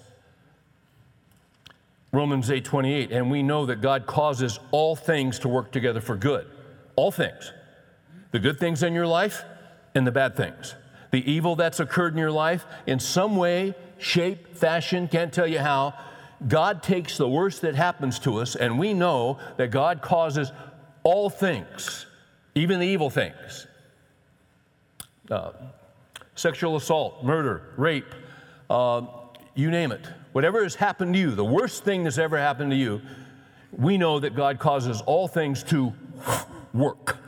[2.13, 6.47] Romans 8:28, and we know that God causes all things to work together for good.
[6.97, 7.53] All things
[8.31, 9.43] the good things in your life
[9.95, 10.75] and the bad things.
[11.11, 15.59] The evil that's occurred in your life, in some way, shape, fashion, can't tell you
[15.59, 15.95] how,
[16.47, 20.53] God takes the worst that happens to us, and we know that God causes
[21.03, 22.07] all things,
[22.55, 23.67] even the evil things.
[25.31, 25.53] Uh,
[26.35, 28.15] sexual assault, murder, rape,
[28.71, 29.03] uh,
[29.55, 30.07] you name it.
[30.33, 33.03] Whatever has happened to you, the worst thing that's ever happened to you,
[33.73, 35.93] we know that God causes all things to
[36.73, 37.19] work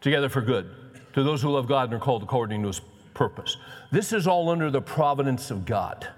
[0.00, 0.70] together for good
[1.14, 2.80] to those who love God and are called according to his
[3.18, 3.56] purpose.
[3.90, 6.08] This is all under the providence of God.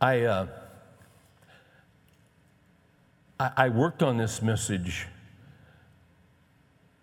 [0.00, 0.46] I, uh,
[3.38, 5.06] I, I worked on this message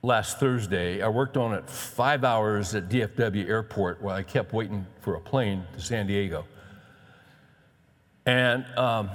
[0.04, 1.02] last Thursday.
[1.02, 5.20] I worked on it five hours at DFW Airport while I kept waiting for a
[5.20, 6.45] plane to San Diego.
[8.26, 9.10] And um,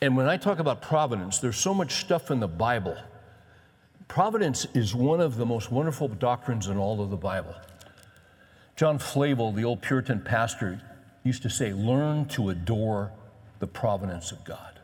[0.00, 2.96] and when I talk about providence, there's so much stuff in the Bible.
[4.08, 7.54] Providence is one of the most wonderful doctrines in all of the Bible.
[8.76, 10.80] John Flavel, the old Puritan pastor,
[11.22, 13.12] used to say, Learn to adore
[13.58, 14.80] the providence of God.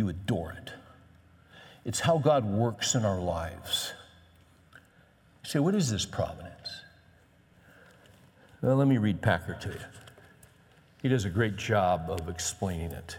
[0.00, 0.72] You adore it.
[1.84, 3.92] It's how God works in our lives.
[5.44, 6.70] You say, What is this providence?
[8.62, 9.84] Well, let me read Packer to you.
[11.02, 13.18] He does a great job of explaining it.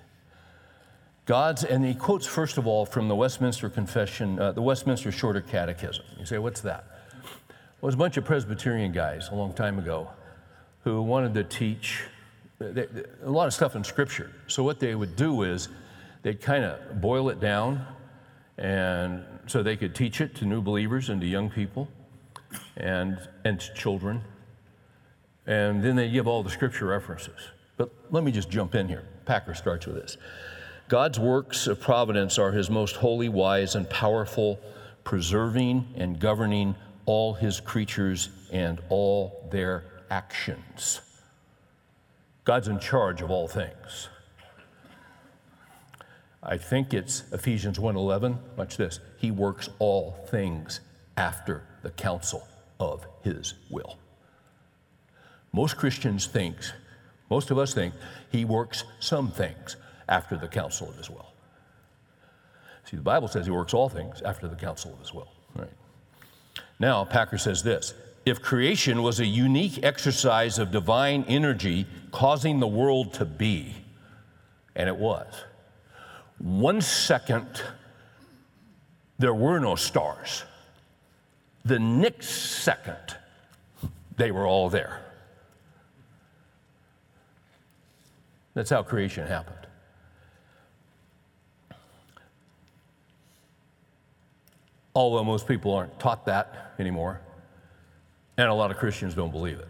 [1.27, 5.41] God's, and he quotes first of all from the Westminster Confession, uh, the Westminster Shorter
[5.41, 6.03] Catechism.
[6.17, 6.85] You say, what's that?
[6.89, 10.09] Well, it was a bunch of Presbyterian guys a long time ago
[10.83, 12.01] who wanted to teach
[12.59, 14.31] a lot of stuff in Scripture.
[14.47, 15.69] So what they would do is
[16.21, 17.85] they'd kind of boil it down,
[18.57, 21.87] and so they could teach it to new believers and to young people,
[22.77, 24.21] and and to children,
[25.47, 27.39] and then they give all the Scripture references.
[27.77, 29.05] But let me just jump in here.
[29.25, 30.17] Packer starts with this.
[30.87, 34.59] God's works of providence are his most holy, wise, and powerful,
[35.03, 41.01] preserving and governing all his creatures and all their actions.
[42.43, 44.09] God's in charge of all things.
[46.43, 48.37] I think it's Ephesians 1:11.
[48.55, 48.99] Watch this.
[49.17, 50.81] He works all things
[51.17, 52.47] after the counsel
[52.79, 53.97] of his will.
[55.53, 56.55] Most Christians think,
[57.29, 57.93] most of us think,
[58.31, 59.75] he works some things
[60.09, 61.27] after the counsel of his will.
[62.85, 65.31] See, the Bible says he works all things after the counsel of his will.
[65.55, 65.69] Right.
[66.79, 67.93] Now, Packer says this
[68.25, 73.75] if creation was a unique exercise of divine energy causing the world to be,
[74.75, 75.27] and it was,
[76.41, 77.61] one second
[79.19, 80.43] there were no stars,
[81.63, 83.17] the next second
[84.17, 85.01] they were all there.
[88.53, 89.67] That's how creation happened.
[94.93, 97.21] Although most people aren't taught that anymore,
[98.37, 99.67] and a lot of Christians don't believe it.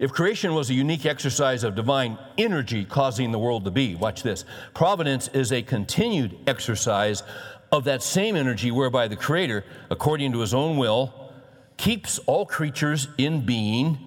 [0.00, 4.22] If creation was a unique exercise of divine energy causing the world to be, watch
[4.22, 4.46] this.
[4.72, 7.22] Providence is a continued exercise
[7.70, 11.30] of that same energy whereby the Creator, according to his own will,
[11.76, 13.98] keeps all creatures in being,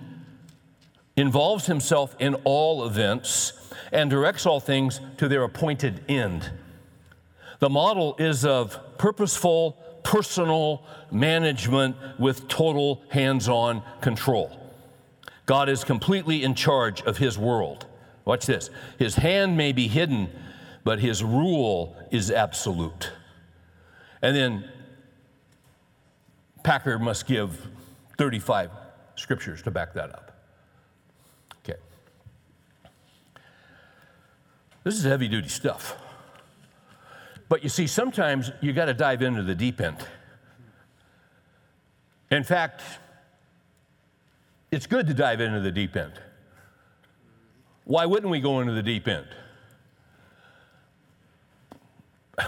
[1.16, 3.54] involves himself in all events,
[3.92, 6.50] and directs all things to their appointed end.
[7.60, 14.63] The model is of purposeful, personal management with total hands on control.
[15.46, 17.86] God is completely in charge of his world.
[18.26, 18.70] Watch this.
[18.98, 20.30] His hand may be hidden,
[20.84, 23.12] but his rule is absolute.
[24.22, 24.70] And then
[26.64, 27.68] Packer must give
[28.18, 28.72] 35
[29.16, 30.32] scriptures to back that up.
[31.64, 31.78] Okay.
[34.84, 35.98] This is heavy duty stuff.
[37.50, 39.98] But you see, sometimes you got to dive into the deep end.
[42.32, 42.82] In fact,
[44.74, 46.14] it's good to dive into the deep end.
[47.86, 49.28] Why wouldn't we go into the deep end?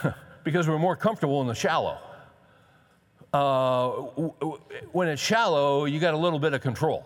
[0.43, 1.99] because we're more comfortable in the shallow.
[3.31, 3.89] Uh,
[4.91, 7.05] when it's shallow, you got a little bit of control.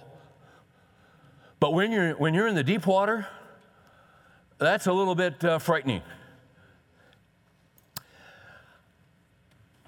[1.60, 3.28] But when you're, when you're in the deep water,
[4.58, 6.02] that's a little bit uh, frightening.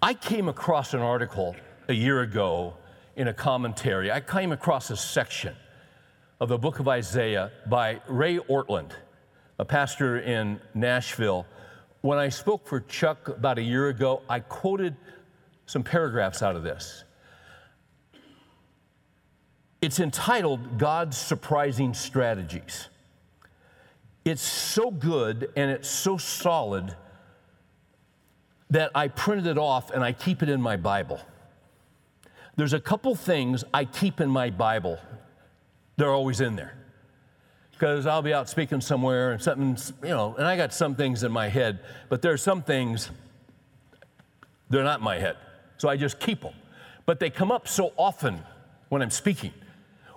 [0.01, 1.55] I came across an article
[1.87, 2.73] a year ago
[3.21, 4.11] in a commentary.
[4.11, 5.55] I came across a section
[6.39, 8.93] of the book of Isaiah by Ray Ortlund,
[9.59, 11.45] a pastor in Nashville.
[12.01, 14.95] When I spoke for Chuck about a year ago, I quoted
[15.67, 17.03] some paragraphs out of this.
[19.83, 22.87] It's entitled God's Surprising Strategies.
[24.25, 26.95] It's so good and it's so solid
[28.71, 31.21] that I printed it off and I keep it in my Bible.
[32.55, 34.99] There's a couple things I keep in my Bible.
[35.97, 36.73] They're always in there.
[37.71, 41.23] Because I'll be out speaking somewhere and something, you know, and I got some things
[41.23, 41.79] in my head,
[42.09, 43.09] but there are some things,
[44.69, 45.37] they're not in my head.
[45.77, 46.53] So I just keep them.
[47.07, 48.39] But they come up so often
[48.89, 49.53] when I'm speaking.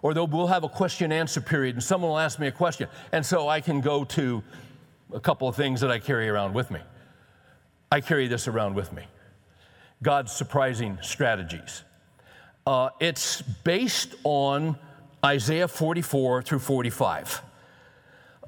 [0.02, 2.88] Or we'll have a question answer period and someone will ask me a question.
[3.12, 4.42] And so I can go to
[5.14, 6.80] a couple of things that I carry around with me.
[7.90, 9.04] I carry this around with me
[10.02, 11.84] God's surprising strategies.
[12.66, 14.78] Uh, it's based on
[15.22, 17.42] Isaiah 44 through 45.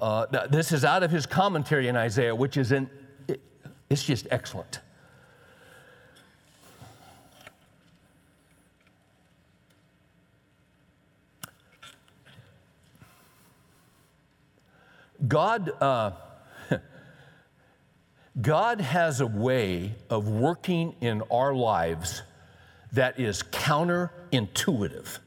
[0.00, 2.88] Uh, this is out of his commentary in Isaiah, which is in,
[3.28, 3.40] it,
[3.90, 4.80] it's just excellent.
[15.28, 16.12] God, uh,
[18.40, 22.22] God has a way of working in our lives
[22.92, 25.18] that is counterintuitive.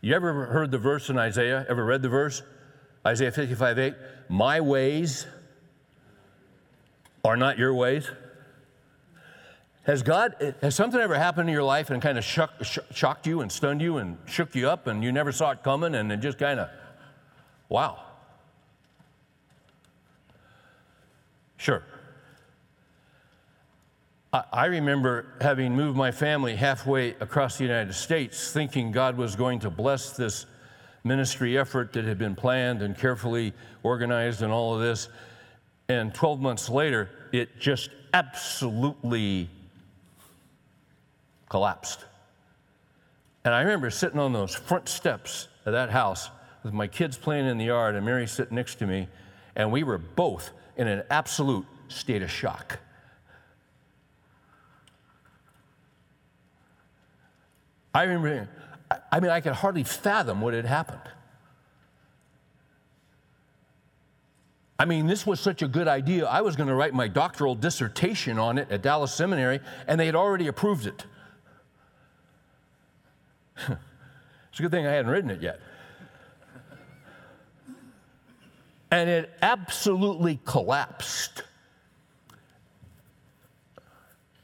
[0.00, 1.66] You ever heard the verse in Isaiah?
[1.68, 2.42] Ever read the verse?
[3.04, 3.94] Isaiah 55 8.
[4.28, 5.26] My ways
[7.24, 8.08] are not your ways.
[9.82, 12.52] Has God, has something ever happened in your life and kind of shock,
[12.92, 15.94] shocked you and stunned you and shook you up and you never saw it coming
[15.94, 16.68] and it just kind of,
[17.68, 18.00] wow.
[21.56, 21.84] Sure.
[24.52, 29.60] I, remember having moved my family halfway across the United States, thinking God was going
[29.60, 30.46] to bless this
[31.04, 35.08] ministry effort that had been planned and carefully organized and all of this.
[35.88, 39.48] And 12 months later, it just absolutely
[41.48, 42.04] collapsed.
[43.44, 46.30] And I remember sitting on those front steps of that house
[46.64, 49.06] with my kids playing in the yard and Mary sitting next to me,
[49.54, 52.80] and we were both in an absolute state of shock.
[57.96, 58.46] I remember,
[59.10, 61.00] I mean, I could hardly fathom what had happened.
[64.78, 66.26] I mean, this was such a good idea.
[66.26, 70.04] I was going to write my doctoral dissertation on it at Dallas Seminary, and they
[70.04, 71.06] had already approved it.
[73.66, 75.58] it's a good thing I hadn't written it yet.
[78.90, 81.44] And it absolutely collapsed.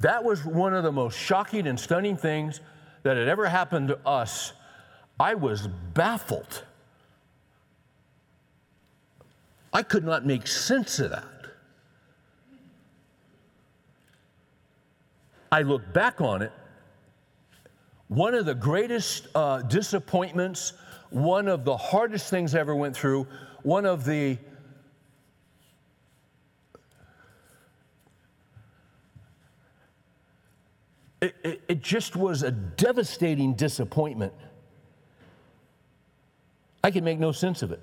[0.00, 2.62] That was one of the most shocking and stunning things
[3.02, 4.52] that had ever happened to us.
[5.18, 6.64] I was baffled.
[9.72, 11.24] I could not make sense of that.
[15.50, 16.52] I look back on it
[18.12, 20.74] one of the greatest uh, disappointments,
[21.08, 23.26] one of the hardest things I ever went through,
[23.62, 24.36] one of the
[31.22, 34.34] it, it, it just was a devastating disappointment.
[36.84, 37.80] I could make no sense of it.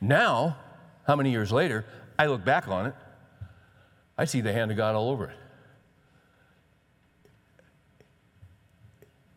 [0.00, 0.56] Now,
[1.06, 1.84] how many years later,
[2.18, 2.94] I look back on it,
[4.18, 5.36] I see the hand of God all over it.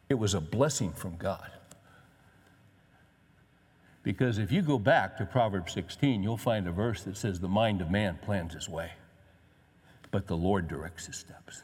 [0.10, 1.52] It was a blessing from God.
[4.02, 7.48] Because if you go back to Proverbs 16, you'll find a verse that says, The
[7.48, 8.94] mind of man plans his way,
[10.10, 11.62] but the Lord directs his steps.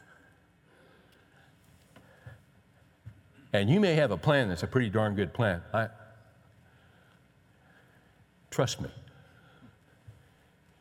[3.52, 5.62] And you may have a plan that's a pretty darn good plan.
[5.72, 5.88] I,
[8.50, 8.90] trust me,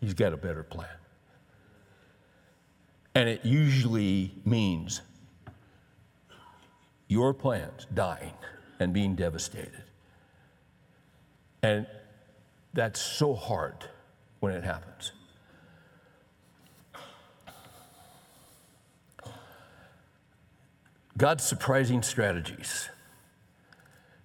[0.01, 0.89] he's got a better plan.
[3.15, 5.01] And it usually means
[7.07, 8.33] your plans dying
[8.79, 9.83] and being devastated.
[11.63, 11.87] And
[12.73, 13.85] that's so hard
[14.39, 15.13] when it happens.
[21.17, 22.89] God's surprising strategies.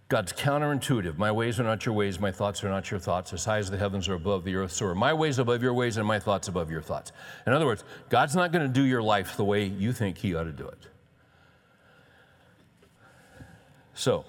[0.08, 1.16] God's counterintuitive.
[1.16, 3.32] My ways are not your ways, my thoughts are not your thoughts.
[3.32, 5.72] As high as the heavens are above the earth, so are my ways above your
[5.72, 7.12] ways, and my thoughts above your thoughts.
[7.46, 10.34] In other words, God's not going to do your life the way you think He
[10.34, 10.86] ought to do it.
[13.94, 14.26] So,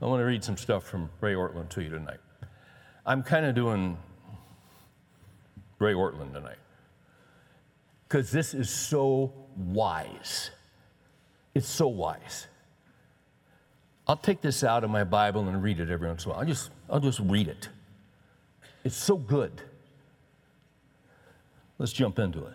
[0.00, 2.20] I want to read some stuff from Ray Ortlund to you tonight.
[3.04, 3.98] I'm kind of doing
[5.78, 6.56] Ray Ortlund tonight
[8.08, 10.52] because this is so wise.
[11.56, 12.48] It's so wise.
[14.06, 16.42] I'll take this out of my Bible and read it every once in a while.
[16.42, 17.70] I'll just, I'll just read it.
[18.84, 19.62] It's so good.
[21.78, 22.52] Let's jump into it.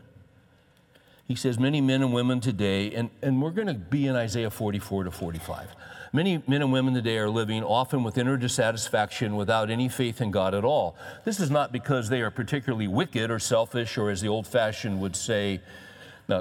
[1.28, 4.52] He says, Many men and women today, and, and we're going to be in Isaiah
[4.52, 5.70] 44 to 45.
[6.14, 10.30] Many men and women today are living often with inner dissatisfaction without any faith in
[10.30, 10.96] God at all.
[11.26, 15.02] This is not because they are particularly wicked or selfish, or as the old fashioned
[15.02, 15.60] would say,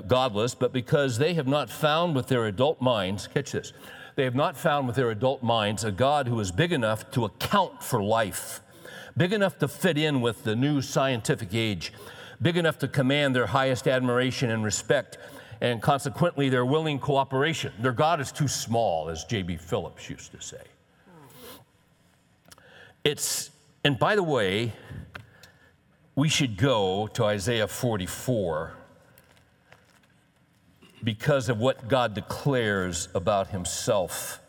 [0.08, 3.72] godless, but because they have not found with their adult minds, catch this,
[4.16, 7.24] they have not found with their adult minds a God who is big enough to
[7.24, 8.60] account for life,
[9.16, 11.92] big enough to fit in with the new scientific age,
[12.40, 15.18] big enough to command their highest admiration and respect
[15.60, 17.72] and consequently their willing cooperation.
[17.78, 19.56] Their God is too small, as J.B.
[19.56, 20.62] Phillips used to say.
[23.04, 23.50] It's,
[23.84, 24.72] and by the way,
[26.14, 28.74] we should go to Isaiah 44
[31.02, 34.40] because of what God declares about himself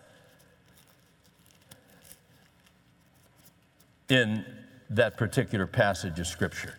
[4.09, 4.45] in
[4.89, 6.75] that particular passage of Scripture.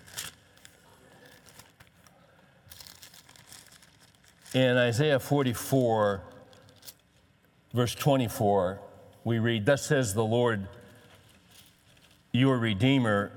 [4.55, 6.23] In Isaiah 44,
[7.73, 8.81] verse 24,
[9.25, 10.69] we read, Thus says the Lord,
[12.33, 13.33] your Redeemer,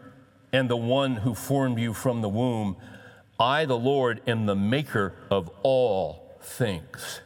[0.51, 2.75] and the one who formed you from the womb.
[3.39, 7.22] I, the Lord, am the maker of all things,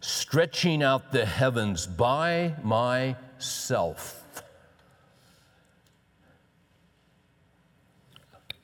[0.00, 4.20] stretching out the heavens by myself.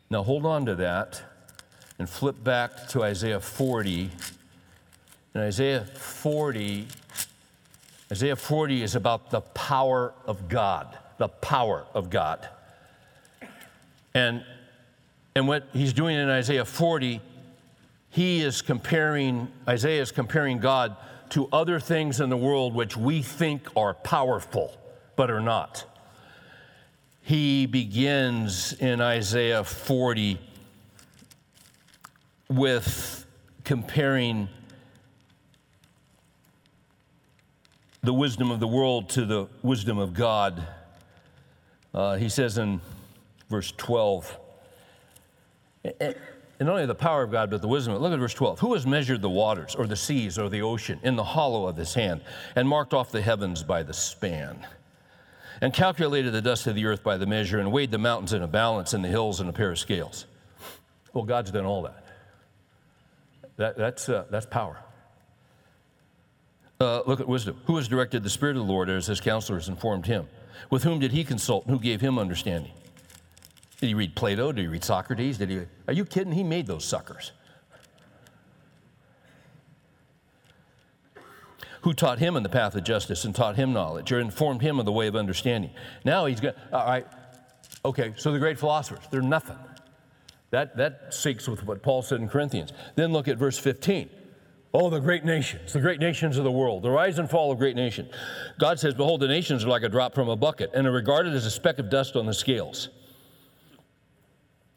[0.08, 1.22] Now hold on to that
[1.98, 4.10] and flip back to Isaiah 40.
[5.34, 6.86] In Isaiah 40,
[8.12, 12.48] Isaiah 40 is about the power of God, the power of God.
[14.14, 14.44] And,
[15.34, 17.20] and what he's doing in Isaiah 40,
[18.16, 20.96] he is comparing, Isaiah is comparing God
[21.30, 24.76] to other things in the world which we think are powerful,
[25.14, 25.84] but are not
[27.26, 30.38] he begins in Isaiah 40
[32.48, 33.26] with
[33.64, 34.48] comparing
[38.00, 40.68] the wisdom of the world to the wisdom of God.
[41.92, 42.80] Uh, he says in
[43.50, 44.38] verse 12,
[46.58, 47.94] and not only the power of God, but the wisdom.
[47.96, 48.60] Look at verse 12.
[48.60, 51.76] Who has measured the waters, or the seas, or the ocean in the hollow of
[51.76, 52.22] his hand,
[52.54, 54.66] and marked off the heavens by the span?
[55.60, 58.42] and calculated the dust of the earth by the measure and weighed the mountains in
[58.42, 60.26] a balance and the hills in a pair of scales.
[61.12, 62.04] Well, God's done all that.
[63.56, 64.78] that that's, uh, that's power.
[66.78, 67.58] Uh, look at wisdom.
[67.66, 70.28] Who has directed the Spirit of the Lord as his counselors informed him?
[70.70, 72.72] With whom did he consult and who gave him understanding?
[73.80, 74.52] Did he read Plato?
[74.52, 75.38] Did he read Socrates?
[75.38, 76.32] Did he, are you kidding?
[76.32, 77.32] He made those suckers.
[81.86, 84.80] who taught him in the path of justice and taught him knowledge or informed him
[84.80, 85.70] of the way of understanding.
[86.04, 87.06] Now he's got, uh, all right,
[87.84, 89.56] okay, so the great philosophers, they're nothing.
[90.50, 92.72] That, that syncs with what Paul said in Corinthians.
[92.96, 94.10] Then look at verse 15.
[94.74, 97.58] Oh, the great nations, the great nations of the world, the rise and fall of
[97.58, 98.12] great nations.
[98.58, 101.34] God says, Behold, the nations are like a drop from a bucket and are regarded
[101.34, 102.88] as a speck of dust on the scales.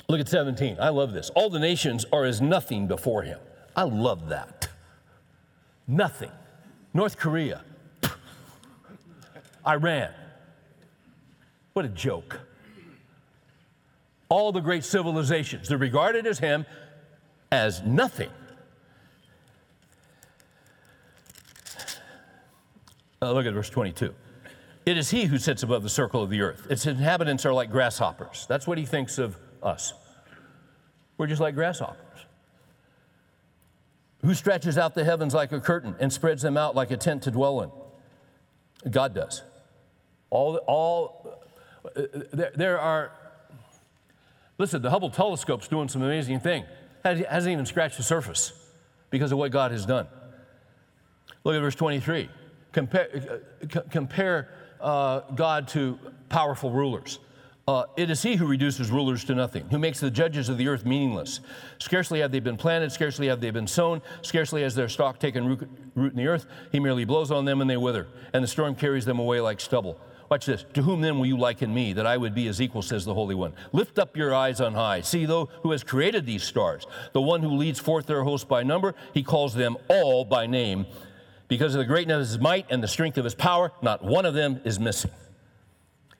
[0.10, 0.78] Look at 17.
[0.82, 1.30] I love this.
[1.36, 3.40] All the nations are as nothing before him.
[3.76, 4.68] I love that.
[5.88, 6.32] Nothing.
[6.96, 7.64] North Korea,
[9.68, 10.10] Iran.
[11.74, 12.40] What a joke.
[14.30, 16.66] All the great civilizations, they're regarded as him
[17.52, 18.30] as nothing.
[23.22, 24.14] Uh, look at verse 22.
[24.88, 26.66] It is he who sits above the circle of the earth.
[26.72, 28.48] Its inhabitants are like grasshoppers.
[28.50, 29.94] That's what he thinks of us.
[31.18, 32.26] We're just like grasshoppers.
[34.22, 37.24] Who stretches out the heavens like a curtain and spreads them out like a tent
[37.24, 38.92] to dwell in?
[38.92, 39.44] God does.
[40.30, 41.44] All, all
[41.86, 42.02] uh,
[42.34, 43.12] there, there are,
[44.58, 46.66] listen, the Hubble telescope's doing some amazing thing.
[47.04, 48.52] Hasn't even scratched the surface
[49.10, 50.08] because of what God has done.
[51.44, 52.30] Look at verse 23.
[52.72, 54.50] Compare, uh, compare
[54.82, 55.98] uh, God to
[56.28, 57.20] powerful rulers.
[57.70, 60.68] Uh, it is he who reduces rulers to nothing, who makes the judges of the
[60.68, 61.40] earth meaningless.
[61.78, 65.46] Scarcely have they been planted, scarcely have they been sown, scarcely has their stock taken
[65.46, 66.48] root, root in the earth.
[66.72, 69.60] He merely blows on them and they wither, and the storm carries them away like
[69.60, 70.02] stubble.
[70.32, 70.66] Watch this.
[70.74, 73.14] To whom then will you liken me, that I would be as equal, says the
[73.14, 73.54] Holy One?
[73.72, 75.02] Lift up your eyes on high.
[75.02, 78.64] See, though, who has created these stars, the one who leads forth their host by
[78.64, 80.88] number, he calls them all by name.
[81.48, 84.26] Because of the greatness of his might and the strength of his power, not one
[84.26, 85.12] of them is missing.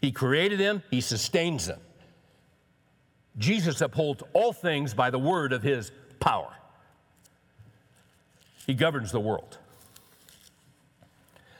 [0.02, 1.80] He created them, He sustains them.
[3.38, 6.52] Jesus upholds all things by the word of His power.
[8.66, 9.58] He governs the world.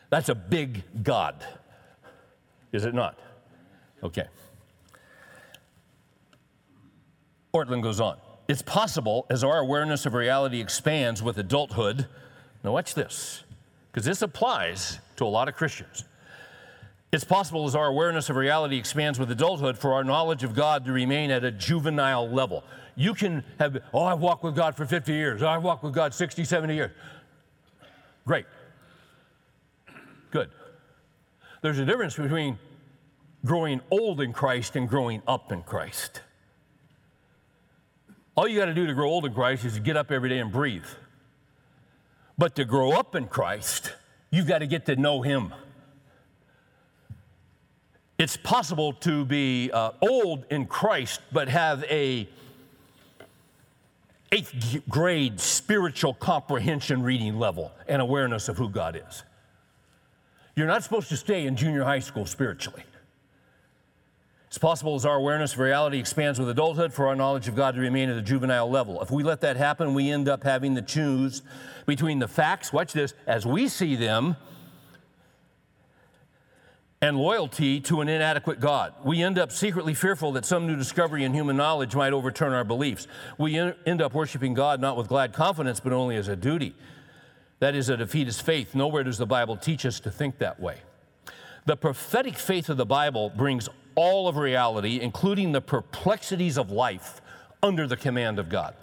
[0.10, 1.46] That's a big God,
[2.72, 3.20] is it not?
[4.04, 4.28] Okay.
[7.54, 8.18] Ortlund goes on.
[8.48, 12.08] It's possible as our awareness of reality expands with adulthood.
[12.64, 13.44] Now, watch this,
[13.92, 16.04] because this applies to a lot of Christians.
[17.12, 20.86] It's possible as our awareness of reality expands with adulthood for our knowledge of God
[20.86, 22.64] to remain at a juvenile level.
[22.96, 26.14] You can have, oh, I've walked with God for 50 years, I've walked with God
[26.14, 26.92] 60, 70 years.
[28.28, 28.46] Great.
[30.30, 30.50] Good.
[31.62, 32.60] There's a difference between
[33.44, 36.22] growing old in Christ and growing up in Christ.
[38.36, 40.40] All you got to do to grow old in Christ is get up every day
[40.40, 40.86] and breathe.
[42.38, 43.94] But to grow up in Christ,
[44.32, 45.54] you've got to get to know Him.
[48.20, 52.28] It's possible to be uh, old in Christ, but have a
[54.34, 59.24] eighth grade spiritual comprehension reading level and awareness of who God is.
[60.58, 62.84] You're not supposed to stay in junior high school spiritually.
[64.48, 67.76] It's possible as our awareness of reality expands with adulthood for our knowledge of God
[67.76, 69.02] to remain at a juvenile level.
[69.02, 71.42] If we let that happen, we end up having to choose
[71.86, 74.36] between the facts, watch this, as we see them,
[77.02, 78.94] and loyalty to an inadequate God.
[79.06, 82.66] We end up secretly fearful that some new discovery in human knowledge might overturn our
[82.66, 83.08] beliefs.
[83.38, 86.76] We end up worshiping God not with glad confidence, but only as a duty.
[87.60, 88.76] That is a defeatist faith.
[88.76, 90.78] Nowhere does the Bible teach us to think that way.
[91.66, 97.22] The prophetic faith of the Bible brings all of reality, including the perplexities of life,
[97.62, 98.74] under the command of God.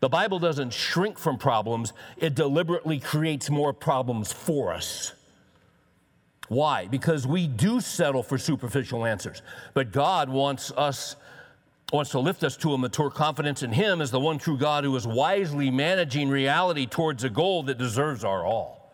[0.00, 5.12] The Bible doesn't shrink from problems, it deliberately creates more problems for us.
[6.48, 6.86] Why?
[6.86, 9.42] Because we do settle for superficial answers.
[9.72, 11.16] But God wants us
[11.92, 14.82] wants to lift us to a mature confidence in him as the one true God
[14.82, 18.92] who is wisely managing reality towards a goal that deserves our all.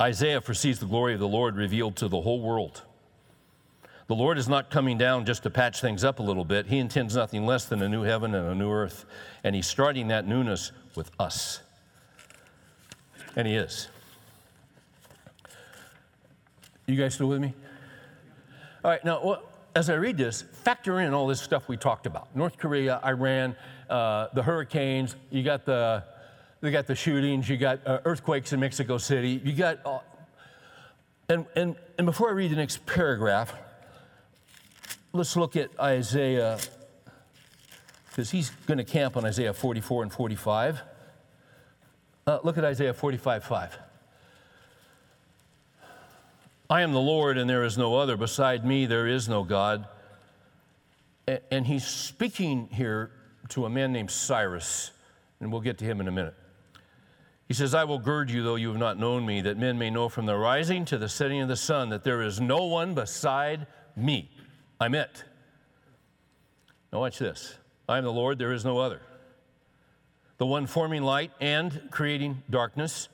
[0.00, 2.82] Isaiah foresees the glory of the Lord revealed to the whole world.
[4.06, 6.66] The Lord is not coming down just to patch things up a little bit.
[6.66, 9.04] He intends nothing less than a new heaven and a new earth.
[9.44, 11.62] And He's starting that newness with us.
[13.34, 13.88] And He is.
[16.86, 17.54] You guys still with me?
[18.84, 19.42] All right, now, well,
[19.74, 23.56] as I read this, factor in all this stuff we talked about North Korea, Iran,
[23.88, 26.04] uh, the hurricanes, you got the
[26.60, 30.00] they got the shootings, you got uh, earthquakes in Mexico City, you got, uh,
[31.30, 33.54] and, and, and before I read the next paragraph,
[35.14, 36.58] let's look at Isaiah,
[38.10, 40.82] because he's going to camp on Isaiah 44 and 45.
[42.26, 43.78] Uh, look at Isaiah 45 5.
[46.68, 48.16] I am the Lord, and there is no other.
[48.16, 49.86] Beside me, there is no God.
[51.50, 53.10] And he's speaking here
[53.50, 54.90] to a man named Cyrus,
[55.40, 56.34] and we'll get to him in a minute.
[57.48, 59.90] He says, I will gird you, though you have not known me, that men may
[59.90, 62.94] know from the rising to the setting of the sun that there is no one
[62.94, 64.30] beside me.
[64.80, 65.24] I'm it.
[66.92, 67.56] Now, watch this.
[67.90, 69.02] I am the Lord, there is no other.
[70.38, 73.08] The one forming light and creating darkness,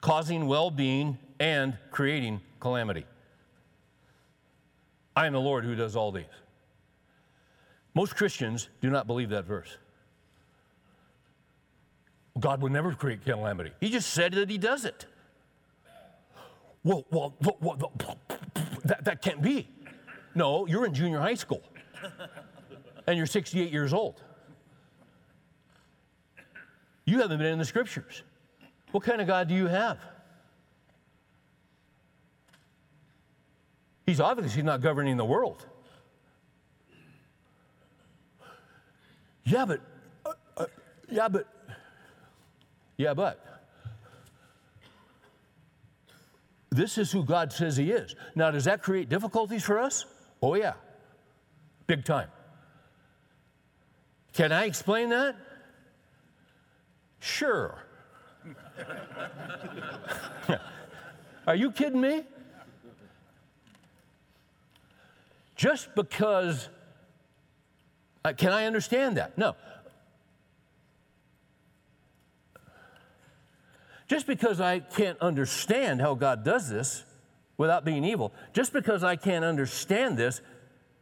[0.00, 3.06] causing well being and creating calamity.
[5.14, 6.24] I am the Lord who does all these.
[7.94, 9.76] Most Christians do not believe that verse.
[12.40, 13.70] God would never create calamity.
[13.80, 15.06] He just said that He does it.
[16.82, 18.18] Well, well, well, well
[18.84, 19.68] that, that can't be.
[20.34, 21.62] No, you're in junior high school
[23.08, 24.22] and you're 68 years old.
[27.06, 28.22] You haven't been in the scriptures.
[28.92, 29.98] What kind of God do you have?
[34.04, 35.66] He's obviously not governing the world.
[39.44, 39.80] Yeah, but,
[40.26, 40.66] uh, uh,
[41.10, 41.46] yeah, but
[42.98, 43.42] yeah, but
[46.68, 48.14] this is who God says He is.
[48.34, 50.04] Now, does that create difficulties for us?
[50.42, 50.74] Oh, yeah,
[51.86, 52.28] big time.
[54.32, 55.36] Can I explain that?
[57.20, 57.78] Sure.
[61.46, 62.24] Are you kidding me?
[65.56, 66.68] Just because,
[68.24, 69.36] uh, can I understand that?
[69.36, 69.56] No.
[74.06, 77.04] Just because I can't understand how God does this
[77.58, 80.40] without being evil, just because I can't understand this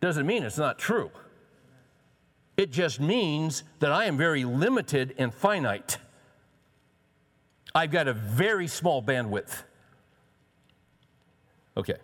[0.00, 1.10] doesn't mean it's not true.
[2.56, 5.98] It just means that I am very limited and finite.
[7.74, 9.62] I've got a very small bandwidth.
[11.76, 11.96] Okay.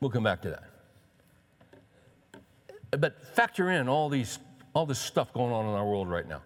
[0.00, 0.64] We'll come back to that.
[3.00, 4.38] But factor in all these
[4.74, 6.42] all this stuff going on in our world right now.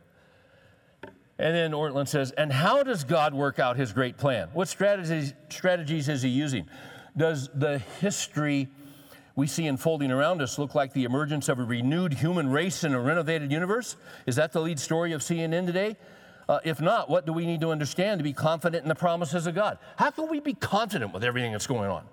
[1.38, 4.48] And then Ortlund says, and how does God work out his great plan?
[4.52, 6.66] What strategies, strategies is he using?
[7.16, 8.68] Does the history
[9.34, 12.92] we see unfolding around us look like the emergence of a renewed human race in
[12.92, 13.96] a renovated universe?
[14.26, 15.96] Is that the lead story of CNN today?
[16.48, 19.46] Uh, if not, what do we need to understand to be confident in the promises
[19.46, 19.78] of God?
[19.96, 22.04] How can we be confident with everything that's going on?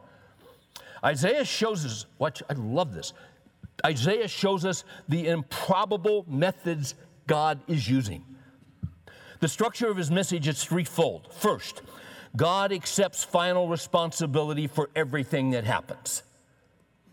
[1.03, 3.13] Isaiah shows us, watch, I love this.
[3.85, 6.95] Isaiah shows us the improbable methods
[7.27, 8.23] God is using.
[9.39, 11.33] The structure of his message is threefold.
[11.33, 11.81] First,
[12.35, 16.23] God accepts final responsibility for everything that happens.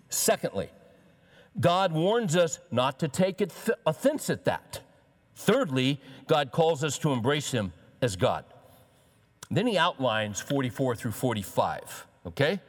[0.09, 0.71] Secondly,
[1.59, 3.43] God warns us not to take
[3.87, 4.81] offense at that.
[5.35, 8.45] Thirdly, God calls us to embrace him as God.
[9.51, 12.61] Then he outlines 44 through 45, okay?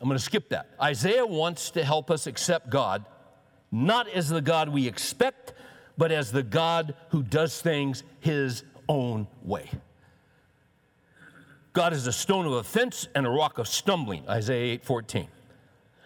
[0.00, 0.68] I'm going to skip that.
[0.80, 3.04] Isaiah wants to help us accept God,
[3.70, 5.54] not as the God we expect,
[5.96, 9.70] but as the God who does things his own way.
[11.72, 15.28] God is a stone of offense and a rock of stumbling, Isaiah 8:14.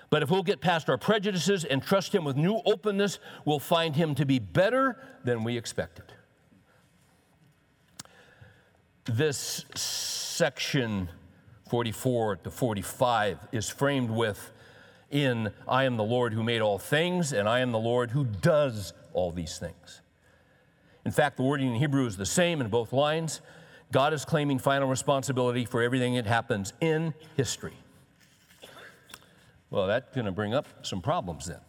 [0.09, 3.97] But if we'll get past our prejudices and trust him with new openness, we'll find
[3.97, 6.05] him to be better than we expected.
[9.05, 11.09] This section
[11.69, 14.53] 44 to 45 is framed with
[15.11, 18.25] in I am the Lord who made all things and I am the Lord who
[18.25, 20.01] does all these things.
[21.05, 23.41] In fact, the wording in Hebrew is the same in both lines.
[23.93, 27.75] God is claiming final responsibility for everything that happens in history.
[29.71, 31.61] Well, that's going to bring up some problems then.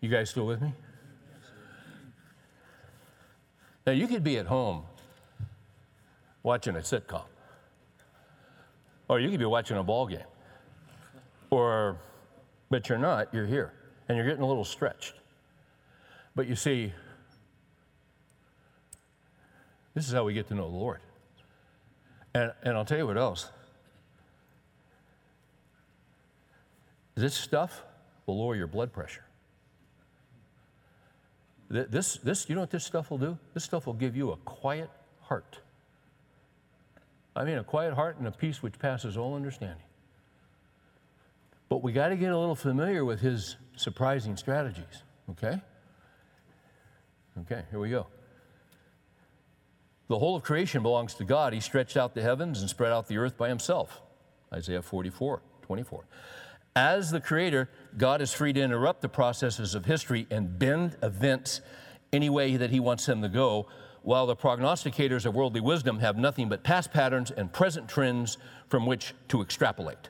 [0.00, 0.74] You guys still with me?
[3.86, 4.82] Now, you could be at home
[6.42, 7.22] watching a sitcom,
[9.08, 10.20] or you could be watching a ball game,
[11.48, 11.96] or,
[12.68, 13.72] but you're not, you're here,
[14.08, 15.14] and you're getting a little stretched.
[16.34, 16.92] But you see,
[19.94, 21.00] this is how we get to know the Lord.
[22.34, 23.50] And, and I'll tell you what else.
[27.14, 27.82] This stuff
[28.26, 29.24] will lower your blood pressure.
[31.70, 33.38] This, this, you know what this stuff will do?
[33.52, 34.90] This stuff will give you a quiet
[35.22, 35.58] heart.
[37.34, 39.82] I mean, a quiet heart and a peace which passes all understanding.
[41.68, 45.60] But we got to get a little familiar with his surprising strategies, okay?
[47.40, 48.06] Okay, here we go.
[50.08, 51.52] The whole of creation belongs to God.
[51.52, 54.00] He stretched out the heavens and spread out the earth by himself.
[54.52, 56.04] Isaiah 44, 24.
[56.76, 61.60] As the creator, God is free to interrupt the processes of history and bend events
[62.12, 63.68] any way that he wants them to go,
[64.02, 68.86] while the prognosticators of worldly wisdom have nothing but past patterns and present trends from
[68.86, 70.08] which to extrapolate.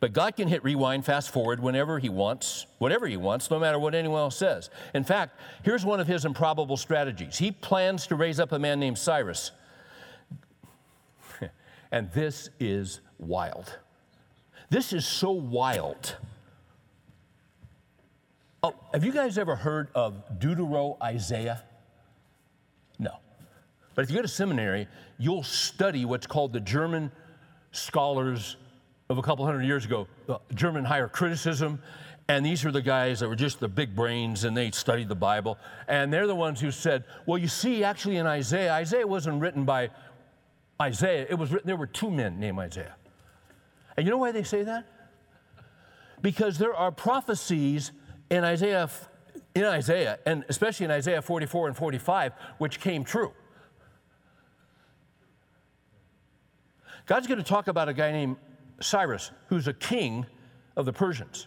[0.00, 3.78] But God can hit rewind, fast forward whenever He wants, whatever He wants, no matter
[3.78, 4.70] what anyone else says.
[4.92, 8.80] In fact, here's one of His improbable strategies He plans to raise up a man
[8.80, 9.52] named Cyrus.
[11.92, 13.78] and this is wild.
[14.70, 16.16] This is so wild.
[18.62, 21.64] Oh, have you guys ever heard of Deutero Isaiah?
[22.98, 23.10] No.
[23.94, 24.86] But if you go to seminary,
[25.18, 27.10] you'll study what's called the German
[27.72, 28.56] scholars
[29.08, 31.82] of a couple hundred years ago, uh, German higher criticism.
[32.28, 35.16] And these are the guys that were just the big brains and they studied the
[35.16, 35.58] Bible.
[35.88, 39.64] And they're the ones who said, well, you see, actually in Isaiah, Isaiah wasn't written
[39.64, 39.90] by
[40.80, 41.26] Isaiah.
[41.28, 42.94] It was written, there were two men named Isaiah.
[43.96, 44.86] And you know why they say that?
[46.22, 47.92] Because there are prophecies
[48.30, 48.88] in Isaiah,
[49.54, 53.32] in Isaiah, and especially in Isaiah 44 and 45, which came true.
[57.06, 58.36] God's going to talk about a guy named
[58.80, 60.26] Cyrus, who's a king
[60.76, 61.46] of the Persians.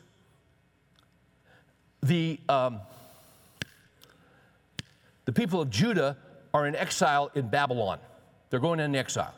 [2.01, 2.81] The, um,
[5.25, 6.17] the people of Judah
[6.53, 7.99] are in exile in Babylon.
[8.49, 9.33] They're going into exile.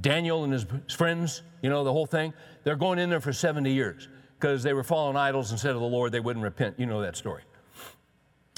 [0.00, 2.32] Daniel and his friends, you know, the whole thing,
[2.64, 5.86] they're going in there for 70 years because they were following idols instead of the
[5.86, 6.12] Lord.
[6.12, 6.78] They wouldn't repent.
[6.78, 7.42] You know that story.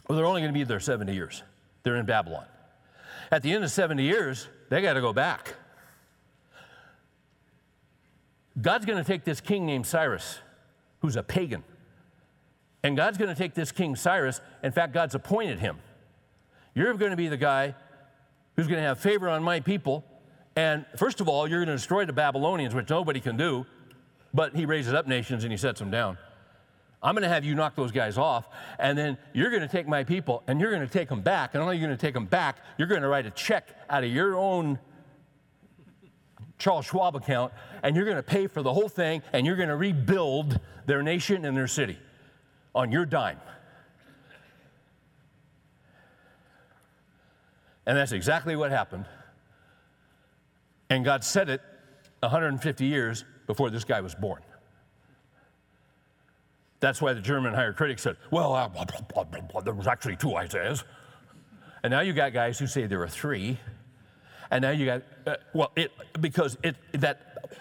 [0.09, 1.43] Well, they're only going to be there 70 years.
[1.83, 2.47] They're in Babylon.
[3.31, 5.55] At the end of 70 years, they got to go back.
[8.61, 10.39] God's going to take this king named Cyrus,
[11.01, 11.63] who's a pagan,
[12.83, 14.41] and God's going to take this king Cyrus.
[14.63, 15.79] In fact, God's appointed him.
[16.75, 17.75] You're going to be the guy
[18.55, 20.05] who's going to have favor on my people.
[20.57, 23.67] And first of all, you're going to destroy the Babylonians, which nobody can do,
[24.33, 26.17] but he raises up nations and he sets them down.
[27.03, 28.49] I'm going to have you knock those guys off,
[28.79, 31.55] and then you're going to take my people and you're going to take them back.
[31.55, 33.69] And only are you going to take them back, you're going to write a check
[33.91, 34.79] out of your own
[36.59, 37.53] Charles Schwab account,
[37.83, 41.03] and you're going to pay for the whole thing, and you're going to rebuild their
[41.03, 41.99] nation and their city
[42.75, 43.39] on your dime.
[47.85, 49.05] And that's exactly what happened.
[50.91, 51.61] And God said it
[52.21, 54.43] 150 years before this guy was born.
[56.81, 60.17] That's why the German higher critics said, well, uh, blah, blah, blah, there was actually
[60.17, 60.85] two Isaiahs.
[61.83, 63.59] And now you got guys who say there are three.
[64.51, 67.59] And now you got, uh, well, it, because it, that,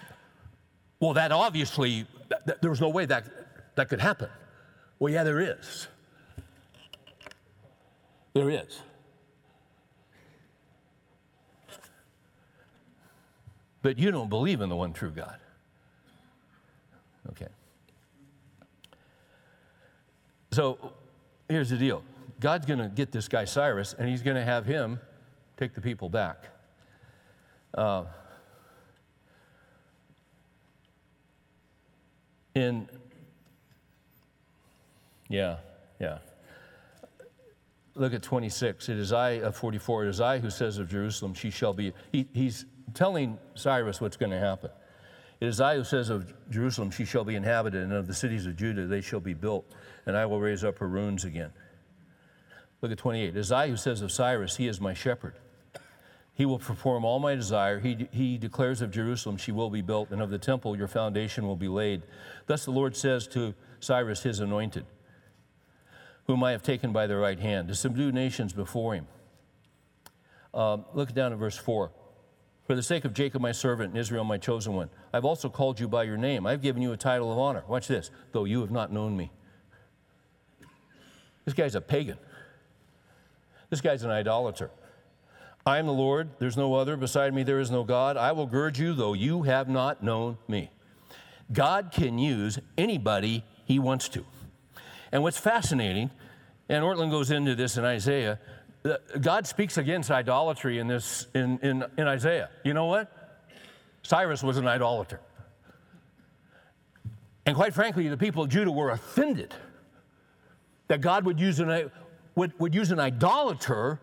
[0.99, 2.05] well, that obviously,
[2.61, 3.25] there was no way that,
[3.75, 4.29] that could happen.
[4.99, 5.87] Well, yeah, there is.
[8.33, 8.81] There is.
[13.85, 15.37] but you don't believe in the one true God.
[17.29, 17.45] Okay.
[20.51, 20.91] So
[21.47, 22.01] here's the deal
[22.39, 24.99] God's going to get this guy Cyrus, and he's going to have him
[25.55, 26.45] take the people back.
[27.75, 28.05] Uh,
[32.55, 32.89] in,
[35.29, 35.57] yeah,
[36.01, 36.17] yeah.
[37.93, 38.89] Look at 26.
[38.89, 40.05] It is I of 44.
[40.05, 41.93] It is I who says of Jerusalem, she shall be.
[42.11, 44.69] He, he's telling Cyrus what's going to happen.
[45.41, 48.45] It is I who says of Jerusalem, she shall be inhabited, and of the cities
[48.45, 49.65] of Judah, they shall be built,
[50.05, 51.51] and I will raise up her ruins again.
[52.81, 53.29] Look at 28.
[53.29, 55.35] It is I who says of Cyrus, he is my shepherd.
[56.33, 57.79] He will perform all my desire.
[57.79, 61.47] He, he declares of Jerusalem, she will be built, and of the temple, your foundation
[61.47, 62.03] will be laid.
[62.45, 64.85] Thus the Lord says to Cyrus, his anointed,
[66.27, 69.07] whom I have taken by the right hand, to subdue nations before him.
[70.53, 71.91] Um, look down at verse 4.
[72.65, 75.79] For the sake of Jacob, my servant, and Israel, my chosen one, I've also called
[75.79, 76.47] you by your name.
[76.47, 77.63] I've given you a title of honor.
[77.67, 79.31] Watch this, though you have not known me.
[81.45, 82.17] This guy's a pagan.
[83.69, 84.71] This guy's an idolater.
[85.63, 86.97] I am the Lord, there's no other.
[86.97, 88.17] Beside me, there is no God.
[88.17, 90.71] I will gird you, though you have not known me.
[91.51, 94.25] God can use anybody he wants to.
[95.11, 96.09] And what's fascinating,
[96.67, 98.39] and Ortlund goes into this in Isaiah,
[99.21, 102.49] God speaks against idolatry in, this, in, in, in Isaiah.
[102.63, 103.11] You know what?
[104.03, 105.19] Cyrus was an idolater.
[107.45, 109.53] And quite frankly, the people of Judah were offended
[110.87, 111.91] that God would use an,
[112.35, 113.99] would, would use an idolater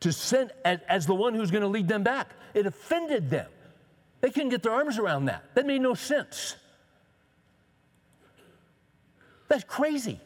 [0.00, 2.30] to send as, as the one who's going to lead them back.
[2.54, 3.48] It offended them.
[4.20, 5.44] They couldn't get their arms around that.
[5.54, 6.56] That made no sense.
[9.48, 10.20] That's crazy.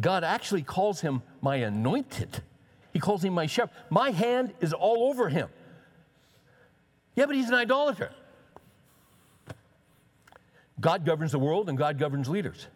[0.00, 2.42] God actually calls him my anointed.
[2.92, 3.74] He calls him my shepherd.
[3.90, 5.48] My hand is all over him.
[7.14, 8.10] Yeah, but he's an idolater.
[10.78, 12.66] God governs the world and God governs leaders.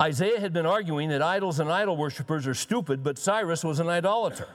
[0.00, 3.88] Isaiah had been arguing that idols and idol worshippers are stupid, but Cyrus was an
[3.88, 4.48] idolater.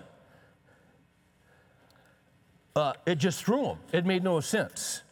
[2.76, 3.78] Uh, it just threw them.
[3.92, 5.04] It made no sense.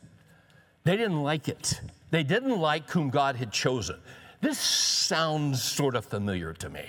[0.84, 1.80] They didn't like it.
[2.10, 3.98] They didn't like whom God had chosen.
[4.44, 6.84] This sounds sort of familiar to me.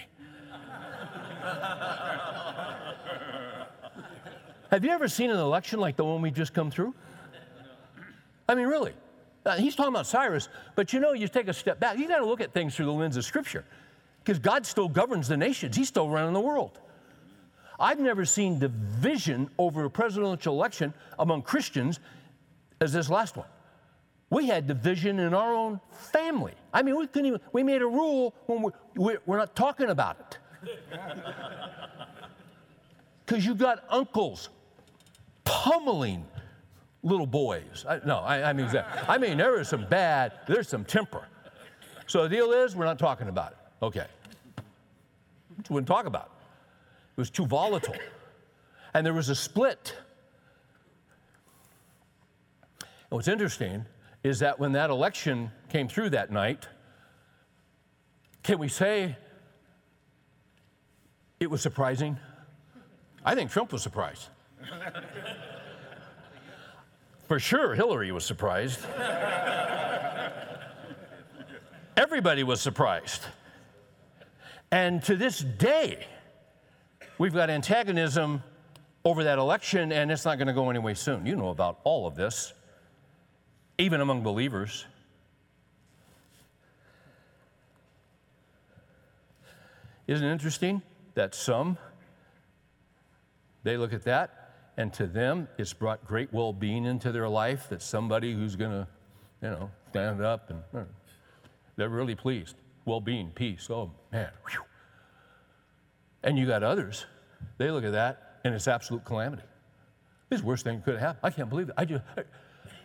[4.72, 6.92] Have you ever seen an election like the one we just come through?
[8.48, 8.92] I mean, really.
[9.46, 12.18] Uh, he's talking about Cyrus, but you know, you take a step back, you got
[12.18, 13.64] to look at things through the lens of Scripture
[14.24, 16.80] because God still governs the nations, He's still running the world.
[17.78, 22.00] I've never seen division over a presidential election among Christians
[22.80, 23.46] as this last one.
[24.34, 26.54] We had division in our own family.
[26.72, 30.16] I mean, we couldn't even, we made a rule when we're, we're not talking about
[30.18, 30.70] it.
[33.26, 34.50] Because you got uncles
[35.44, 36.26] pummeling
[37.02, 37.86] little boys.
[37.88, 38.68] I, no, I, I mean,
[39.08, 41.26] I mean, there is some bad, there's some temper.
[42.06, 43.58] So the deal is, we're not talking about it.
[43.82, 44.04] Okay.
[45.70, 47.16] We wouldn't talk about it.
[47.16, 47.96] It was too volatile.
[48.92, 49.94] And there was a split.
[52.82, 53.86] And what's interesting
[54.24, 56.66] is that when that election came through that night,
[58.42, 59.16] can we say
[61.38, 62.16] it was surprising?
[63.24, 64.28] I think Trump was surprised.
[67.28, 68.80] For sure, Hillary was surprised.
[71.96, 73.22] Everybody was surprised.
[74.70, 76.06] And to this day,
[77.18, 78.42] we've got antagonism
[79.04, 81.26] over that election, and it's not going to go anyway soon.
[81.26, 82.54] You know about all of this,
[83.78, 84.86] even among believers.
[90.06, 90.82] Isn't it interesting
[91.14, 91.78] that some,
[93.62, 94.44] they look at that
[94.76, 98.72] and to them, it's brought great well being into their life that somebody who's going
[98.72, 98.86] to,
[99.40, 100.84] you know, stand up and uh,
[101.76, 102.56] they're really pleased.
[102.84, 103.68] Well being, peace.
[103.70, 104.30] Oh, man.
[104.50, 104.60] Whew.
[106.22, 107.06] And you got others,
[107.58, 109.42] they look at that and it's absolute calamity.
[110.28, 111.20] This worst thing that could have happened.
[111.22, 111.74] I can't believe it.
[111.78, 112.02] I just,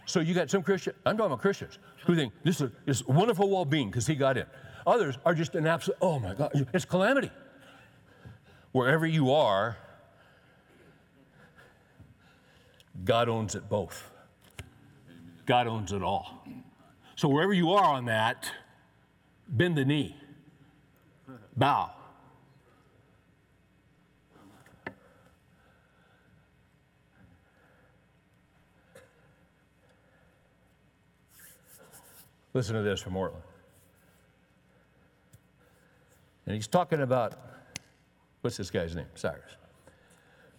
[0.10, 3.48] so you got some Christian, I'm talking about Christians, who think this is, this wonderful
[3.50, 4.46] well being because he got in.
[4.88, 7.30] Others are just an absolute, oh my God, it's calamity.
[8.72, 9.78] Wherever you are,
[13.04, 14.10] God owns it both.
[15.46, 16.44] God owns it all.
[17.16, 18.52] So wherever you are on that,
[19.48, 20.18] bend the knee,
[21.56, 21.92] bow.
[32.54, 33.42] Listen to this from Ortlund.
[36.46, 37.36] And he's talking about,
[38.42, 39.06] what's this guy's name?
[39.16, 39.58] Cyrus.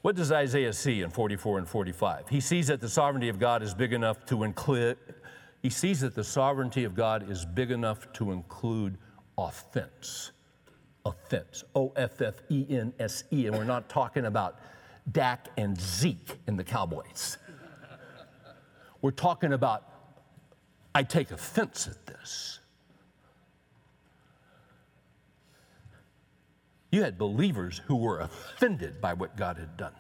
[0.03, 2.29] What does Isaiah see in 44 and 45?
[2.29, 4.97] He sees that the sovereignty of God is big enough to include,
[5.63, 8.97] he sees that the sovereignty of God is big enough to include
[9.37, 10.31] offense
[11.05, 11.65] offense.
[11.75, 13.47] O F F E N S E.
[13.47, 14.59] And we're not talking about
[15.13, 17.39] Dak and Zeke in the Cowboys.
[19.03, 19.89] We're talking about,
[20.95, 22.59] I take offense at this.
[26.91, 29.93] You had believers who were offended by what God had done.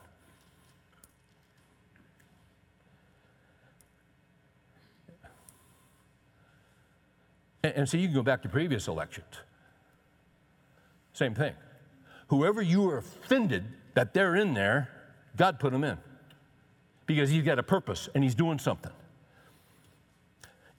[7.62, 9.26] And, and so you can go back to previous elections.
[11.12, 11.52] Same thing.
[12.28, 13.64] Whoever you are offended
[13.94, 14.88] that they're in there,
[15.36, 15.98] God put them in
[17.06, 18.92] because He's got a purpose and He's doing something.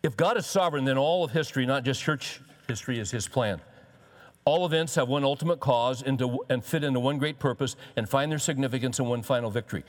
[0.03, 3.61] If God is sovereign, then all of history, not just church history, is His plan.
[4.45, 6.19] All events have one ultimate cause and
[6.63, 9.83] fit into one great purpose and find their significance in one final victory.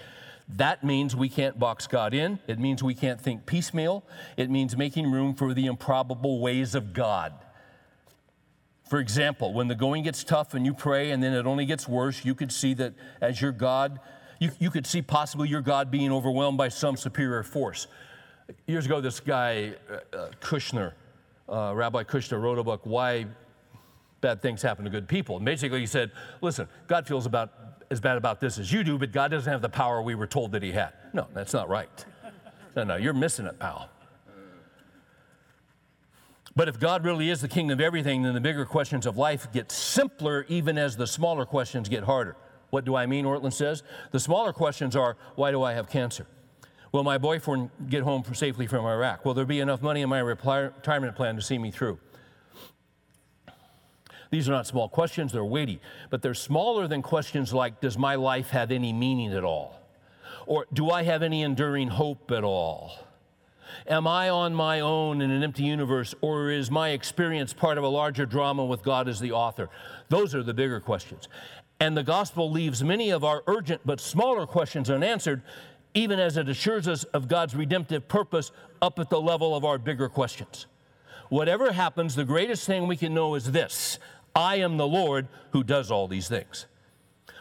[0.56, 2.38] That means we can't box God in.
[2.46, 4.04] It means we can't think piecemeal.
[4.36, 7.32] It means making room for the improbable ways of God.
[8.90, 11.88] For example, when the going gets tough and you pray and then it only gets
[11.88, 12.92] worse, you could see that
[13.22, 14.00] as your God,
[14.38, 17.86] you, you could see possibly your God being overwhelmed by some superior force.
[18.66, 20.92] Years ago, this guy, uh, uh Kushner,
[21.48, 23.26] uh, Rabbi Kushner, wrote a book, Why
[24.20, 25.36] Bad Things Happen to Good People.
[25.36, 27.52] And basically, he said, Listen, God feels about
[27.90, 30.26] as bad about this as you do, but God doesn't have the power we were
[30.26, 30.92] told that He had.
[31.12, 31.88] No, that's not right.
[32.74, 33.90] No, no, you're missing it, pal.
[36.56, 39.52] But if God really is the king of everything, then the bigger questions of life
[39.52, 42.34] get simpler even as the smaller questions get harder.
[42.70, 43.82] What do I mean, Ortlund says?
[44.10, 46.26] The smaller questions are why do I have cancer?
[46.92, 49.24] Will my boyfriend get home safely from Iraq?
[49.24, 51.98] Will there be enough money in my retirement plan to see me through?
[54.30, 55.80] These are not small questions, they're weighty,
[56.10, 59.78] but they're smaller than questions like Does my life have any meaning at all?
[60.46, 62.92] Or do I have any enduring hope at all?
[63.86, 67.84] Am I on my own in an empty universe, or is my experience part of
[67.84, 69.70] a larger drama with God as the author?
[70.08, 71.28] Those are the bigger questions.
[71.80, 75.42] And the gospel leaves many of our urgent but smaller questions unanswered,
[75.94, 79.78] even as it assures us of God's redemptive purpose up at the level of our
[79.78, 80.66] bigger questions.
[81.28, 83.98] Whatever happens, the greatest thing we can know is this
[84.34, 86.66] I am the Lord who does all these things.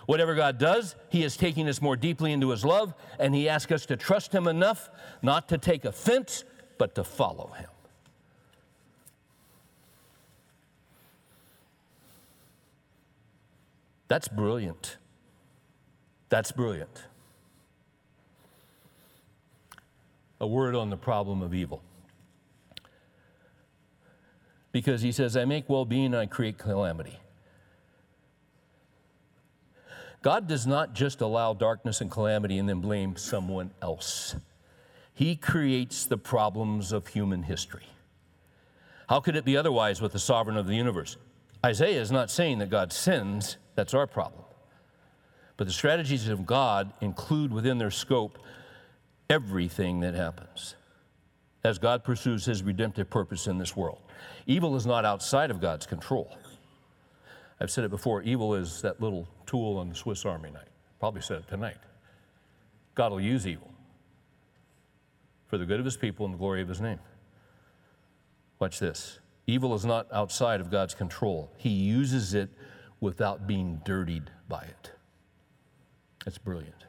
[0.05, 3.71] Whatever God does, He is taking us more deeply into His love, and He asks
[3.71, 4.89] us to trust Him enough
[5.21, 6.43] not to take offense,
[6.77, 7.69] but to follow Him.
[14.07, 14.97] That's brilliant.
[16.27, 17.05] That's brilliant.
[20.41, 21.81] A word on the problem of evil
[24.71, 27.19] because he says, I make well being I create calamity.
[30.21, 34.35] God does not just allow darkness and calamity and then blame someone else.
[35.13, 37.87] He creates the problems of human history.
[39.09, 41.17] How could it be otherwise with the sovereign of the universe?
[41.65, 44.43] Isaiah is not saying that God sins, that's our problem.
[45.57, 48.39] But the strategies of God include within their scope
[49.31, 50.75] everything that happens
[51.63, 54.01] as God pursues his redemptive purpose in this world.
[54.45, 56.35] Evil is not outside of God's control.
[57.59, 60.67] I've said it before evil is that little tool on the Swiss Army knife.
[60.99, 61.77] Probably said it tonight.
[62.93, 63.71] God will use evil
[65.47, 66.99] for the good of his people and the glory of his name.
[68.59, 69.19] Watch this.
[69.47, 72.49] Evil is not outside of God's control, he uses it
[72.99, 74.91] without being dirtied by it.
[76.25, 76.85] That's brilliant.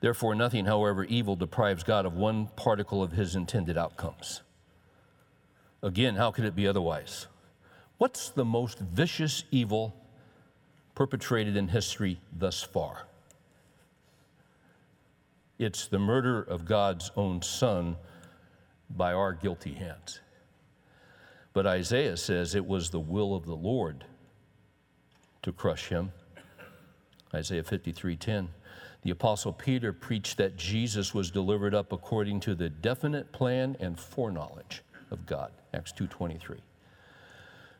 [0.00, 4.42] Therefore, nothing, however evil, deprives God of one particle of his intended outcomes.
[5.82, 7.26] Again, how could it be otherwise?
[7.98, 9.94] What's the most vicious evil
[10.94, 13.06] perpetrated in history thus far?
[15.58, 17.96] It's the murder of God's own son
[18.90, 20.20] by our guilty hands.
[21.54, 24.04] But Isaiah says it was the will of the Lord
[25.42, 26.12] to crush him.
[27.32, 28.48] Isaiah 53:10.
[29.06, 33.96] The apostle Peter preached that Jesus was delivered up according to the definite plan and
[33.96, 35.52] foreknowledge of God.
[35.72, 36.60] Acts 2:23.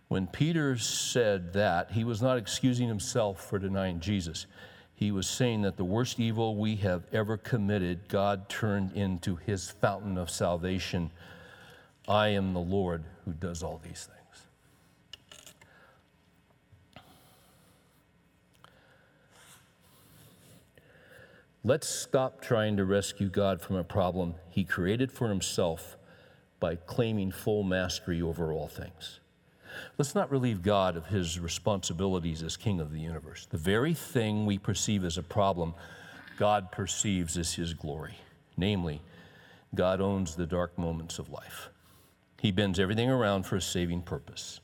[0.07, 4.47] When Peter said that, he was not excusing himself for denying Jesus.
[4.94, 9.69] He was saying that the worst evil we have ever committed, God turned into his
[9.69, 11.11] fountain of salvation.
[12.07, 14.15] I am the Lord who does all these things.
[21.66, 25.97] Let's stop trying to rescue God from a problem he created for himself
[26.60, 29.18] by claiming full mastery over all things.
[29.98, 33.48] Let's not relieve God of his responsibilities as king of the universe.
[33.51, 35.74] The very thing we perceive as a problem,
[36.38, 38.14] God perceives as his glory.
[38.56, 39.02] Namely,
[39.74, 41.70] God owns the dark moments of life.
[42.40, 44.60] He bends everything around for a saving purpose.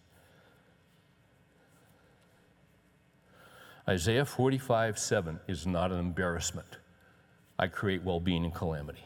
[3.89, 6.77] Isaiah 45 7 is not an embarrassment.
[7.63, 9.05] I create well being and calamity.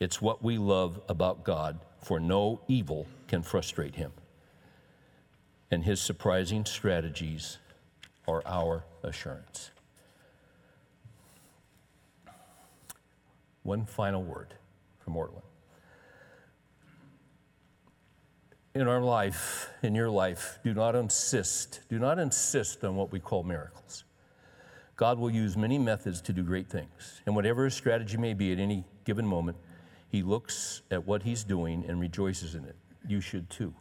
[0.00, 4.10] It's what we love about God, for no evil can frustrate him.
[5.70, 7.58] And his surprising strategies
[8.26, 9.70] are our assurance.
[13.62, 14.54] One final word
[14.98, 15.42] from Ortlund.
[18.74, 23.20] In our life, in your life, do not insist, do not insist on what we
[23.20, 24.02] call miracles.
[24.96, 27.20] God will use many methods to do great things.
[27.26, 29.58] And whatever his strategy may be at any given moment,
[30.08, 32.76] he looks at what he's doing and rejoices in it.
[33.06, 33.74] You should too.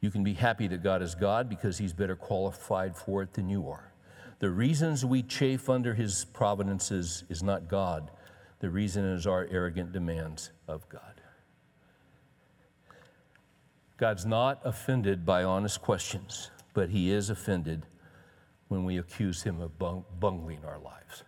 [0.00, 3.48] You can be happy that God is God because he's better qualified for it than
[3.48, 3.92] you are.
[4.40, 8.10] The reasons we chafe under his providences is not God.
[8.60, 11.20] The reason is our arrogant demands of God.
[13.98, 17.84] God's not offended by honest questions, but he is offended
[18.70, 19.76] when we accuse him of
[20.20, 21.24] bungling our lives.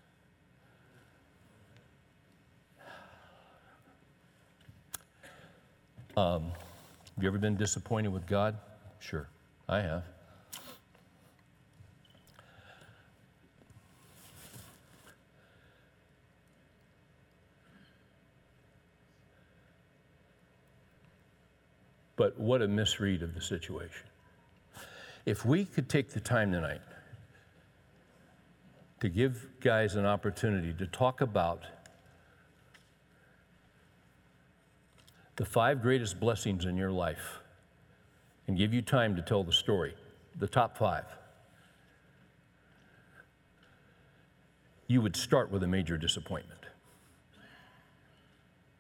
[6.16, 6.52] Um,
[7.16, 8.56] have you ever been disappointed with God?
[9.00, 9.28] Sure,
[9.68, 10.04] I have.
[22.14, 24.06] But what a misread of the situation.
[25.26, 26.82] If we could take the time tonight
[29.02, 31.64] to give guys an opportunity to talk about
[35.34, 37.40] the five greatest blessings in your life
[38.46, 39.92] and give you time to tell the story,
[40.38, 41.04] the top five,
[44.86, 46.60] you would start with a major disappointment.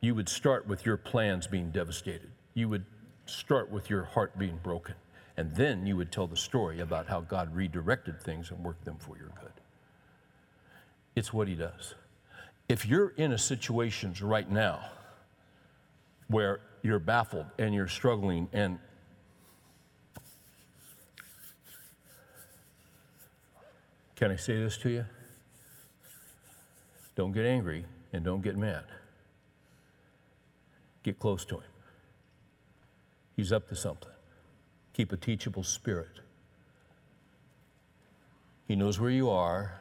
[0.00, 2.30] You would start with your plans being devastated.
[2.54, 2.84] You would
[3.26, 4.94] start with your heart being broken.
[5.36, 8.98] And then you would tell the story about how God redirected things and worked them
[9.00, 9.61] for your good.
[11.14, 11.94] It's what He does.
[12.68, 14.80] If you're in a situation right now
[16.28, 18.78] where you're baffled and you're struggling and
[24.22, 25.04] Can I say this to you?
[27.16, 28.84] Don't get angry and don't get mad.
[31.02, 31.70] Get close to Him.
[33.34, 34.12] He's up to something.
[34.92, 36.20] Keep a teachable spirit.
[38.68, 39.80] He knows where you are,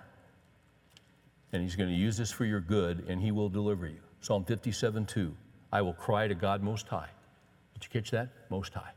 [1.53, 3.99] and He's going to use this for your good, and He will deliver you.
[4.21, 5.35] Psalm 57 2.
[5.73, 7.09] I will cry to God Most High.
[7.73, 8.29] Did you catch that?
[8.49, 8.91] Most High.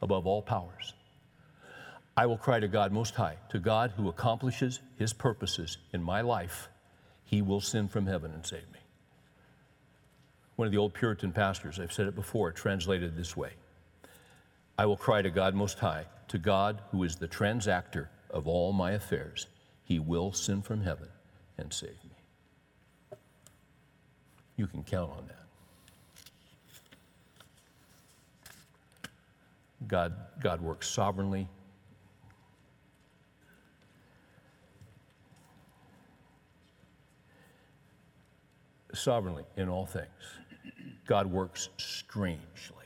[0.00, 0.94] Above all powers.
[2.16, 6.20] I will cry to God Most High, to God who accomplishes His purposes in my
[6.20, 6.68] life.
[7.24, 8.78] He will send from heaven and save me
[10.58, 13.52] one of the old Puritan pastors, I've said it before, translated this way
[14.76, 18.72] I will cry to God Most High, to God who is the transactor of all
[18.72, 19.46] my affairs.
[19.88, 21.08] He will send from heaven
[21.56, 23.16] and save me.
[24.56, 25.46] You can count on that.
[29.88, 30.12] God,
[30.42, 31.48] God works sovereignly.
[38.92, 40.06] Sovereignly in all things.
[41.06, 42.84] God works strangely,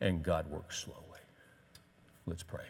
[0.00, 1.20] and God works slowly.
[2.24, 2.64] Let's pray.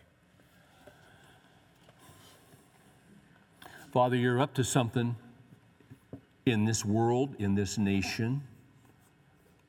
[3.94, 5.14] Father, you're up to something
[6.44, 8.42] in this world, in this nation.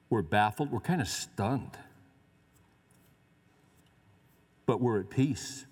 [0.09, 1.77] We're baffled, we're kind of stunned,
[4.65, 5.67] but we're at peace.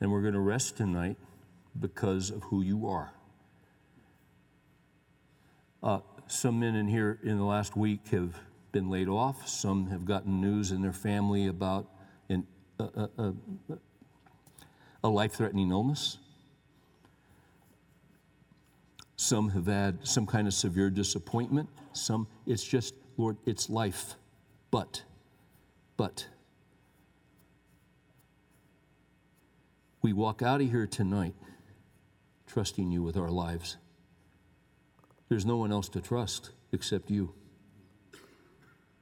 [0.00, 1.16] And we're going to rest tonight
[1.78, 3.12] because of who you are.
[5.80, 8.36] Uh, some men in here in the last week have
[8.72, 9.46] been laid off.
[9.46, 11.86] Some have gotten news in their family about
[12.28, 12.44] an,
[12.80, 13.32] a, a,
[15.04, 16.18] a life threatening illness.
[19.22, 21.68] Some have had some kind of severe disappointment.
[21.92, 24.16] Some, it's just, Lord, it's life.
[24.72, 25.04] But,
[25.96, 26.26] but,
[30.02, 31.36] we walk out of here tonight
[32.48, 33.76] trusting you with our lives.
[35.28, 37.32] There's no one else to trust except you.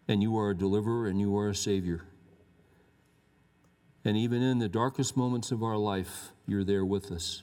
[0.06, 2.02] And you are a deliverer and you are a savior.
[4.05, 7.42] And even in the darkest moments of our life, you're there with us.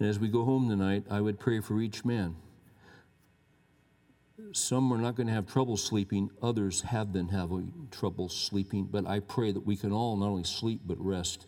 [0.00, 2.36] And as we go home tonight, I would pray for each man.
[4.52, 9.06] Some are not going to have trouble sleeping, others have been having trouble sleeping, but
[9.06, 11.46] I pray that we can all not only sleep but rest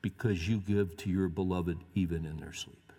[0.00, 2.92] because you give to your beloved even in their sleep.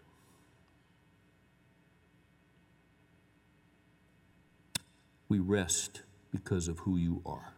[5.28, 7.57] We rest because of who you are.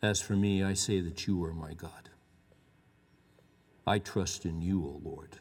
[0.00, 2.10] As for me, I say that you are my God.
[3.86, 5.38] I trust in you, O Lord.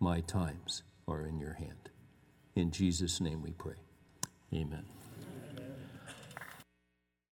[0.00, 1.90] My times are in your hand.
[2.56, 3.76] In Jesus' name we pray.
[4.52, 4.89] Amen.